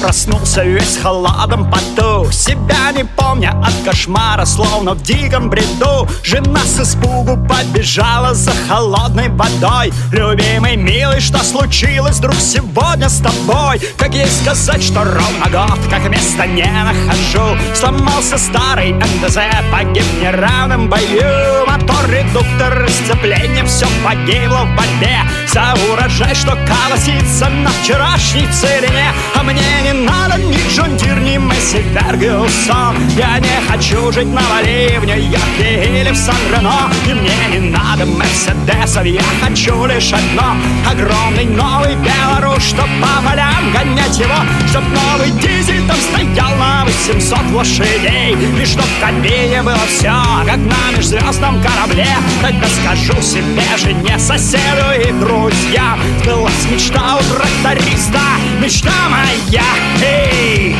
Проснулся 0.00 0.62
весь 0.64 0.98
холодом 1.02 1.70
поту 1.70 2.30
Себя 2.32 2.90
не 2.92 3.04
помня 3.04 3.50
от 3.62 3.74
кошмара, 3.84 4.44
словно 4.44 4.94
в 4.94 5.02
диком 5.02 5.48
бреду. 5.50 6.08
Жена 6.22 6.60
с 6.64 6.80
испугу 6.80 7.36
побежала 7.48 8.34
за 8.34 8.52
холодной 8.68 9.28
водой. 9.28 9.92
Любимый, 10.12 10.76
милый, 10.76 11.20
что 11.20 11.38
случилось 11.44 12.18
вдруг 12.18 12.34
сегодня 12.34 13.08
с 13.08 13.18
тобой? 13.18 13.80
Как 13.96 14.14
ей 14.14 14.26
сказать, 14.26 14.82
что 14.82 15.04
ровно 15.04 15.50
год, 15.50 15.78
как 15.88 16.08
места 16.08 16.46
не 16.46 16.64
нахожу? 16.64 17.56
Сломался 17.74 18.38
старый 18.38 18.92
НДЗ, 18.92 19.38
погиб 19.70 20.04
в 20.04 20.22
неравном 20.22 20.88
бою. 20.88 21.66
Мотор, 21.66 22.08
редуктор, 22.08 22.88
сцепление, 22.88 23.64
все 23.64 23.86
погибло 24.04 24.64
в 24.64 24.76
борьбе. 24.76 25.20
За 25.46 25.74
урожай, 25.90 26.34
что 26.34 26.56
колосится 26.66 27.48
на 27.48 27.70
вчерашней 27.70 28.46
целине 28.52 29.12
А 29.34 29.42
мне 29.42 29.82
не 29.82 29.89
надо 29.92 30.38
ни 30.38 30.56
Джон 30.70 30.96
ни 30.96 31.36
Месси 31.36 31.82
Фергюсон 31.94 32.96
Я 33.16 33.38
не 33.38 33.60
хочу 33.68 34.12
жить 34.12 34.32
на 34.32 34.42
Бали, 34.42 34.98
в 35.00 35.04
Нью-Йорке 35.04 36.00
или 36.00 36.10
в 36.10 36.16
Сан-Рено 36.16 36.90
И 37.08 37.14
мне 37.14 37.36
не 37.52 37.70
надо 37.70 38.06
Мерседесов, 38.06 39.04
я 39.04 39.22
хочу 39.42 39.86
лишь 39.86 40.12
одно 40.12 40.56
Огромный 40.90 41.44
новый 41.44 41.96
Беларусь, 41.96 42.64
чтоб 42.64 42.88
по 43.00 43.28
полям 43.28 43.72
гонять 43.72 44.18
его 44.18 44.36
Чтоб 44.68 44.82
новый 44.82 45.30
дизель 45.32 45.86
там 45.86 45.96
стоял 45.96 46.56
на 46.56 46.84
800 46.84 47.52
лошадей. 47.52 48.36
И 48.60 48.64
чтоб 48.64 48.84
кабине 49.00 49.62
было 49.62 49.80
все, 49.88 50.12
как 50.46 50.58
на 50.58 50.96
межзвездном 50.96 51.60
корабле. 51.62 52.08
Тогда 52.42 52.66
скажу 52.68 53.20
себе, 53.22 53.62
жене, 53.76 54.18
соседу 54.18 54.90
и 54.98 55.12
друзьям. 55.12 56.00
Сбылась 56.22 56.66
мечта 56.70 57.16
у 57.16 57.34
тракториста, 57.34 58.20
мечта 58.60 58.92
моя, 59.08 59.64
эй! 60.02 60.76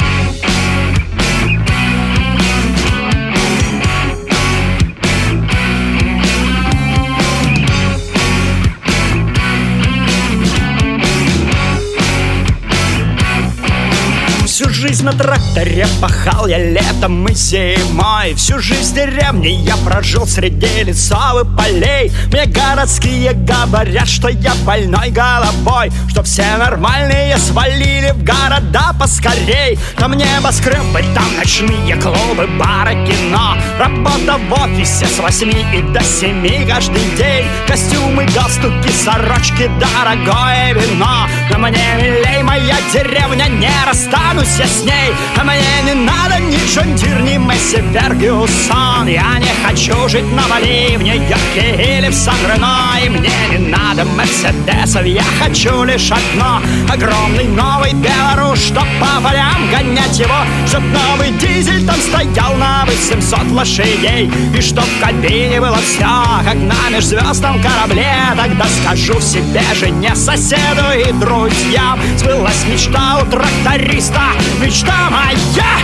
Жизнь 15.01 15.13
на 15.13 15.19
тракторе 15.19 15.87
пахал 15.99 16.47
я 16.47 16.59
летом 16.59 17.27
и 17.27 17.33
зимой. 17.33 18.35
Всю 18.35 18.59
жизнь 18.59 18.93
в 18.93 18.95
деревне 18.95 19.55
я 19.55 19.75
прожил 19.79 20.27
среди 20.27 20.85
лесов 20.85 21.43
и 21.43 21.57
полей. 21.57 22.13
Мне 22.31 22.45
городские 22.45 23.33
говорят, 23.33 24.07
что 24.07 24.29
я 24.29 24.53
больной 24.67 25.09
головой 25.11 25.91
Что 26.09 26.23
все 26.23 26.45
нормальные 26.59 27.39
свалили 27.39 28.11
в 28.11 28.23
города 28.23 28.93
поскорей. 28.99 29.79
Там 29.97 30.13
небоскребы, 30.13 31.03
там 31.15 31.35
ночные 31.39 31.97
клубы, 31.97 32.47
бары, 32.59 32.93
кино. 33.07 33.57
Работа 33.79 34.37
в 34.37 34.53
офисе 34.53 35.07
с 35.07 35.19
восьми 35.19 35.65
и 35.73 35.81
до 35.81 36.03
семи 36.03 36.67
каждый 36.69 37.05
день. 37.17 37.47
Костюмы, 37.67 38.27
галстуки, 38.35 38.91
сорочки, 38.91 39.71
дорогое 39.81 40.75
вино 40.75 41.27
Но 41.51 41.59
мне 41.59 41.85
милей 41.97 42.43
моя 42.43 42.77
деревня, 42.93 43.47
не 43.49 43.71
расстанусь 43.87 44.59
я 44.59 44.67
с 44.67 44.83
ней. 44.85 45.15
А 45.37 45.45
мне 45.45 45.61
не 45.85 45.95
надо 45.95 46.39
ни 46.41 46.57
John 46.73 46.95
Deere, 46.95 47.21
ни 47.23 47.37
Massey 47.37 47.83
Ferguson 47.93 49.07
Я 49.07 49.39
не 49.39 49.51
хочу 49.65 50.09
жить 50.09 50.31
на 50.33 50.43
Бали, 50.49 50.97
в 50.97 51.03
Нью-Йорке 51.03 51.99
или 51.99 52.09
в 52.09 52.15
Сан-Ремо 52.15 52.99
И 53.05 53.09
мне 53.09 53.31
не 53.51 53.59
надо 53.59 54.05
Мерседесов, 54.05 55.05
я 55.05 55.25
хочу 55.43 55.85
лишь 55.85 56.11
одно. 56.11 56.61
Огромный 56.89 57.45
новый 57.45 57.93
Беларусь, 57.95 58.67
чтоб 58.67 58.85
по 59.01 59.21
полям 59.23 59.71
гонять 59.71 60.19
его. 60.19 60.45
Чтоб 60.67 60.83
новый 60.83 61.31
дизель 61.33 61.87
там 61.87 61.97
стоял 61.97 62.55
на 62.57 62.85
800 62.87 63.51
лошадей. 63.53 64.31
И 64.57 64.61
чтоб 64.61 64.85
в 64.85 65.01
кабине 65.05 65.61
было 65.61 65.79
все, 65.79 66.07
как 66.45 66.55
на 66.55 66.91
межзвездном 66.91 67.61
корабле. 67.63 68.15
Тогда 68.37 68.67
скажу 68.83 69.21
себе, 69.21 69.63
жене, 69.75 70.15
соседу 70.15 70.85
и 70.97 71.13
друзьям 71.41 71.99
Сбылась 72.19 72.65
мечта 72.67 73.21
у 73.23 73.31
тракториста 73.31 74.33
Мечта 74.61 75.11
моя, 75.11 75.79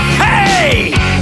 эй! 0.60 0.94
Куплю 0.94 1.15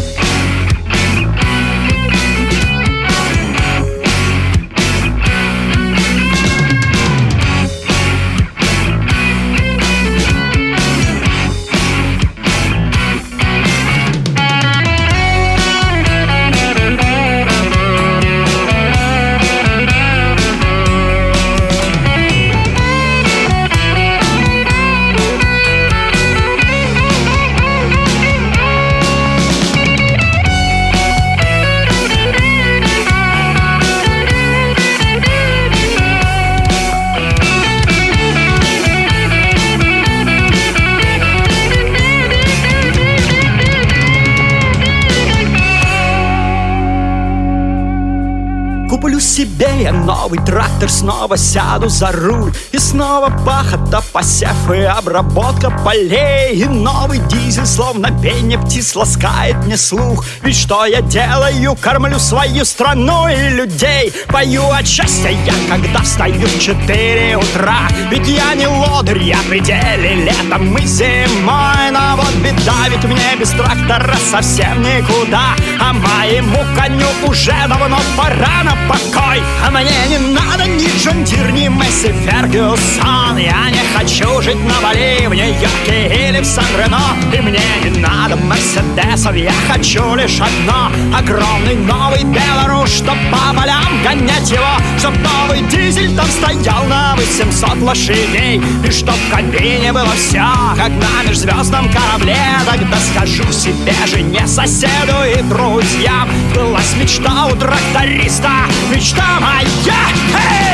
себе 49.35 49.83
я 49.83 49.93
новый 49.93 50.39
трактор, 50.39 50.89
снова 50.89 51.37
сяду 51.37 51.89
за 51.89 52.13
руль. 52.13 52.53
И 52.71 52.79
снова 52.79 53.31
пахота, 53.45 54.01
посев 54.13 54.71
и 54.73 54.83
обработка 54.83 55.71
полей. 55.85 56.55
И 56.55 56.65
новый 56.67 57.19
дизель, 57.19 57.67
словно 57.67 58.13
пение 58.23 58.61
птиц, 58.61 58.95
ласкает 58.95 59.57
мне 59.65 59.77
слух. 59.77 60.25
Ведь 60.43 60.57
что 60.57 60.87
я 60.87 61.01
делаю, 61.01 61.75
кормлю 61.75 62.21
свою 62.21 62.65
страну 62.65 63.27
и 63.27 63.49
людей. 63.49 64.13
Пою 64.29 64.71
от 64.71 64.87
счастья 64.87 65.31
я, 65.31 65.55
когда 65.69 66.03
встаю 66.03 66.47
в 66.47 66.61
4 66.61 67.37
утра. 67.37 67.89
Ведь 68.11 68.29
я 68.29 68.55
не 68.55 68.69
лодырь, 68.69 69.21
я 69.21 69.39
в 69.39 69.49
пределе 69.49 70.27
летом 70.27 70.77
и 70.77 70.87
зимой. 70.87 71.91
Но 71.91 72.17
вот 72.17 72.35
беда, 72.37 72.89
ведь 72.89 73.05
мне 73.05 73.35
без 73.41 73.51
трактора 73.51 74.15
совсем 74.31 74.81
никуда. 74.81 75.57
А 75.81 75.93
моему 75.93 76.61
коню 76.77 77.09
уже 77.27 77.57
давно 77.67 77.99
пора 78.17 78.63
на 78.63 78.77
покой 78.89 79.24
А 79.67 79.71
мне 79.71 79.91
не 80.09 80.19
надо 80.19 80.67
ни 80.67 80.87
John 80.99 81.25
Deere, 81.25 81.51
ни 81.53 81.69
Massey 81.69 82.13
Ferguson. 82.25 83.37
Я 83.39 83.71
не 83.71 83.81
хочу 83.97 84.41
жить 84.43 84.63
на 84.65 84.81
Бали, 84.81 85.27
в 85.27 85.35
Нью-Йорке 85.35 86.29
или 86.29 86.41
в 86.41 86.45
Сан-Ремо 86.45 87.01
И 87.33 87.41
мне 87.41 87.61
не 87.85 88.01
надо 88.01 88.37
Мерседесов, 88.37 89.35
я 89.35 89.53
хочу 89.69 90.15
лишь 90.15 90.41
одно 90.41 90.91
Огромный 91.17 91.77
новый 91.77 92.25
Беларусь, 92.25 92.97
чтоб 92.97 93.17
по 93.31 93.55
полям 93.59 94.03
гонять 94.05 94.51
его 94.51 94.77
Чтоб 94.99 95.15
новый 95.19 95.63
дизель 95.63 96.15
там 96.15 96.27
стоял 96.27 96.85
на 96.85 97.17
800 97.37 97.83
лошадей 97.83 98.63
И 98.87 98.91
чтоб 98.93 99.15
в 99.15 99.31
кабине 99.31 99.93
было 99.93 100.13
все, 100.17 100.47
как 100.77 100.91
на 100.91 101.29
межзвездном 101.29 101.91
корабле 101.91 102.37
Тогда 102.65 102.97
скажу 102.99 103.51
себе, 103.53 103.95
жене, 104.07 104.47
соседу 104.47 105.17
и 105.37 105.43
друзьям 105.43 106.29
Былась 106.55 106.95
мечта 106.97 107.47
у 107.47 107.57
тракториста, 107.57 108.51
мечта 108.93 109.41
моя, 109.41 109.99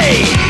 эй! 0.05 0.50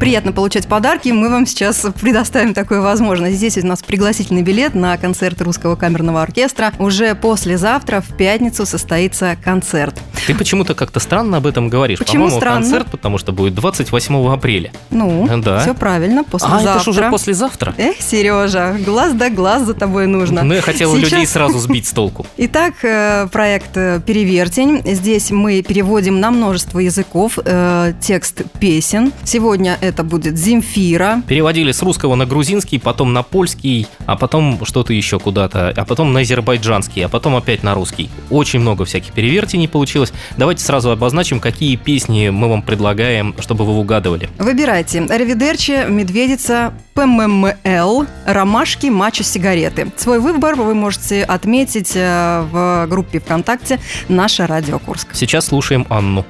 Приятно 0.00 0.32
получать 0.32 0.66
подарки, 0.66 1.10
мы 1.10 1.28
вам 1.28 1.46
сейчас 1.46 1.86
предоставим 2.00 2.54
такую 2.54 2.82
возможность. 2.82 3.36
Здесь 3.36 3.58
у 3.58 3.66
нас 3.66 3.82
пригласительный 3.82 4.42
билет 4.42 4.74
на 4.74 4.96
концерт 4.96 5.40
Русского 5.42 5.76
камерного 5.76 6.22
оркестра. 6.22 6.72
Уже 6.78 7.14
послезавтра, 7.14 8.00
в 8.00 8.16
пятницу, 8.16 8.64
состоится 8.64 9.36
концерт. 9.44 9.94
Ты 10.26 10.34
почему-то 10.34 10.74
как-то 10.74 11.00
странно 11.00 11.36
об 11.36 11.46
этом 11.46 11.68
говоришь. 11.68 11.98
Почему 11.98 12.24
По-моему, 12.24 12.40
странно? 12.40 12.60
концерт, 12.62 12.86
потому 12.90 13.18
что 13.18 13.32
будет 13.32 13.54
28 13.54 14.32
апреля. 14.32 14.72
Ну, 14.90 15.28
Да. 15.42 15.60
все 15.60 15.74
правильно, 15.74 16.24
послезавтра. 16.24 16.70
А, 16.70 16.74
это 16.76 16.84
же 16.84 16.90
уже 16.90 17.10
послезавтра? 17.10 17.74
Эх, 17.76 17.96
Сережа, 18.00 18.76
глаз 18.84 19.12
да 19.12 19.28
глаз 19.28 19.62
за 19.64 19.74
тобой 19.74 20.06
нужно. 20.06 20.42
Ну, 20.42 20.54
я 20.54 20.62
хотел 20.62 20.94
Сейчас- 20.96 21.10
людей 21.12 21.26
сразу 21.26 21.58
сбить 21.58 21.86
с 21.86 21.90
толку. 21.92 22.26
Итак, 22.38 22.74
э, 22.84 23.26
проект 23.30 23.76
э, 23.76 24.00
«Перевертень». 24.04 24.82
Здесь 24.94 25.30
мы 25.30 25.60
переводим 25.62 26.20
на 26.20 26.30
множество 26.30 26.78
языков 26.78 27.38
э, 27.44 27.92
текст 28.00 28.42
песен. 28.58 29.12
Сегодня 29.24 29.76
это 29.80 29.89
будет 29.98 30.36
«Земфира». 30.36 31.22
Переводили 31.26 31.72
с 31.72 31.82
русского 31.82 32.14
на 32.14 32.26
грузинский, 32.26 32.78
потом 32.78 33.12
на 33.12 33.22
польский, 33.22 33.86
а 34.06 34.16
потом 34.16 34.64
что-то 34.64 34.92
еще 34.92 35.18
куда-то, 35.18 35.72
а 35.76 35.84
потом 35.84 36.12
на 36.12 36.20
азербайджанский, 36.20 37.04
а 37.04 37.08
потом 37.08 37.36
опять 37.36 37.62
на 37.62 37.74
русский. 37.74 38.10
Очень 38.30 38.60
много 38.60 38.84
всяких 38.84 39.12
перевертений 39.12 39.68
получилось. 39.68 40.12
Давайте 40.36 40.64
сразу 40.64 40.90
обозначим, 40.90 41.40
какие 41.40 41.76
песни 41.76 42.28
мы 42.30 42.48
вам 42.48 42.62
предлагаем, 42.62 43.34
чтобы 43.40 43.64
вы 43.64 43.74
угадывали. 43.74 44.28
Выбирайте. 44.38 45.00
Аривидерчи, 45.00 45.86
Медведица, 45.88 46.72
ПММЛ, 46.94 48.06
Ромашки, 48.26 48.86
Мачо, 48.86 49.22
Сигареты. 49.24 49.90
Свой 49.96 50.20
выбор 50.20 50.54
вы 50.54 50.74
можете 50.74 51.24
отметить 51.24 51.92
э, 51.94 52.46
в 52.50 52.86
группе 52.88 53.20
ВКонтакте 53.20 53.80
«Наша 54.08 54.46
Радио 54.46 54.78
Курск». 54.78 55.08
Сейчас 55.12 55.46
слушаем 55.46 55.86
Анну. 55.88 56.24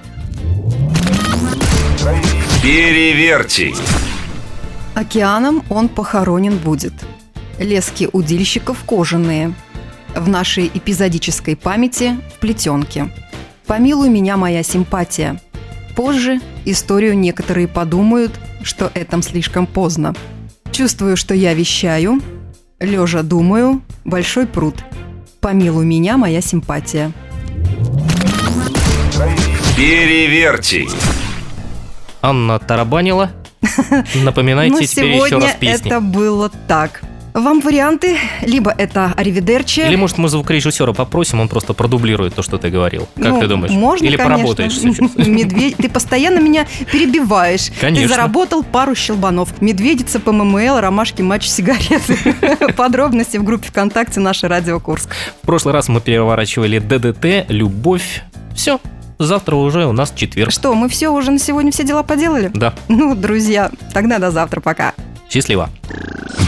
Перевертень. 2.63 3.75
Океаном 4.95 5.65
он 5.71 5.89
похоронен 5.89 6.59
будет. 6.59 6.93
Лески 7.59 8.07
удильщиков 8.13 8.85
кожаные. 8.85 9.55
В 10.15 10.29
нашей 10.29 10.71
эпизодической 10.75 11.57
памяти 11.57 12.19
в 12.35 12.39
плетенке. 12.39 13.11
Помилуй 13.67 14.11
меня, 14.11 14.37
моя 14.37 14.63
симпатия. 14.63 15.41
Позже 15.97 16.41
историю 16.67 17.17
некоторые 17.17 17.67
подумают, 17.67 18.39
что 18.63 18.91
этом 18.93 19.23
слишком 19.23 19.67
поздно. 19.67 20.15
Чувствую, 20.71 21.17
что 21.17 21.35
я 21.35 21.55
вещаю. 21.55 22.21
Лежа 22.79 23.23
думаю, 23.23 23.81
большой 24.05 24.47
пруд. 24.47 24.85
Помилуй 25.41 25.87
меня, 25.87 26.19
моя 26.19 26.43
симпатия. 26.43 27.11
Перевертень. 29.79 30.91
Анна 32.23 32.59
тарабанила. 32.59 33.31
Напоминайте 34.15 34.75
ну, 34.75 34.81
теперь 34.83 35.13
еще 35.13 35.39
раз 35.39 35.55
песни. 35.59 35.87
это 35.89 36.01
было 36.01 36.51
так. 36.69 37.03
Вам 37.33 37.61
варианты, 37.61 38.19
либо 38.43 38.75
это 38.77 39.13
Аривидерчи, 39.17 39.81
Или, 39.81 39.95
может, 39.95 40.19
мы 40.19 40.29
звукорежиссера 40.29 40.93
попросим, 40.93 41.39
он 41.41 41.49
просто 41.49 41.75
продублирует 41.75 42.35
то, 42.35 42.43
что 42.43 42.59
ты 42.59 42.71
говорил. 42.71 43.07
Как 43.15 43.35
Ну, 43.35 43.41
ты 43.41 43.47
думаешь? 43.47 43.73
Можно, 43.73 44.05
Или 44.05 44.17
конечно. 44.17 44.37
поработаешь 44.39 44.73
сейчас? 44.77 45.17
Медведь, 45.17 45.77
ты 45.77 45.89
постоянно 45.89 46.41
меня 46.41 46.67
перебиваешь. 46.91 47.71
Конечно. 47.81 48.09
Ты 48.09 48.13
заработал 48.13 48.65
пару 48.65 48.97
щелбанов. 48.97 49.61
Медведица, 49.63 50.19
ПММЛ, 50.19 50.81
ромашки, 50.81 51.23
матч, 51.23 51.47
сигареты. 51.47 52.19
Подробности 52.77 53.37
в 53.37 53.45
группе 53.45 53.69
ВКонтакте 53.69 54.19
«Наша 54.19 54.49
Радио 54.49 54.81
Курск». 54.81 55.11
В 55.43 55.47
прошлый 55.47 55.73
раз 55.73 55.89
мы 55.89 56.01
переворачивали 56.01 56.81
ДДТ, 56.81 57.49
любовь. 57.49 58.23
Все, 58.57 58.81
завтра 59.21 59.55
уже 59.57 59.87
у 59.87 59.93
нас 59.93 60.13
четверг. 60.17 60.51
Что, 60.51 60.75
мы 60.75 60.89
все 60.89 61.11
уже 61.11 61.31
на 61.31 61.39
сегодня 61.39 61.71
все 61.71 61.85
дела 61.85 62.03
поделали? 62.03 62.51
Да, 62.55 62.75
Ну, 62.89 63.15
друзья, 63.15 63.71
тогда 63.93 64.19
до 64.19 64.31
завтра, 64.31 64.61
пока. 64.61 64.95
счастливо. 65.29 65.71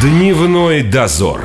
Дневной 0.00 0.82
дозор. 0.82 1.40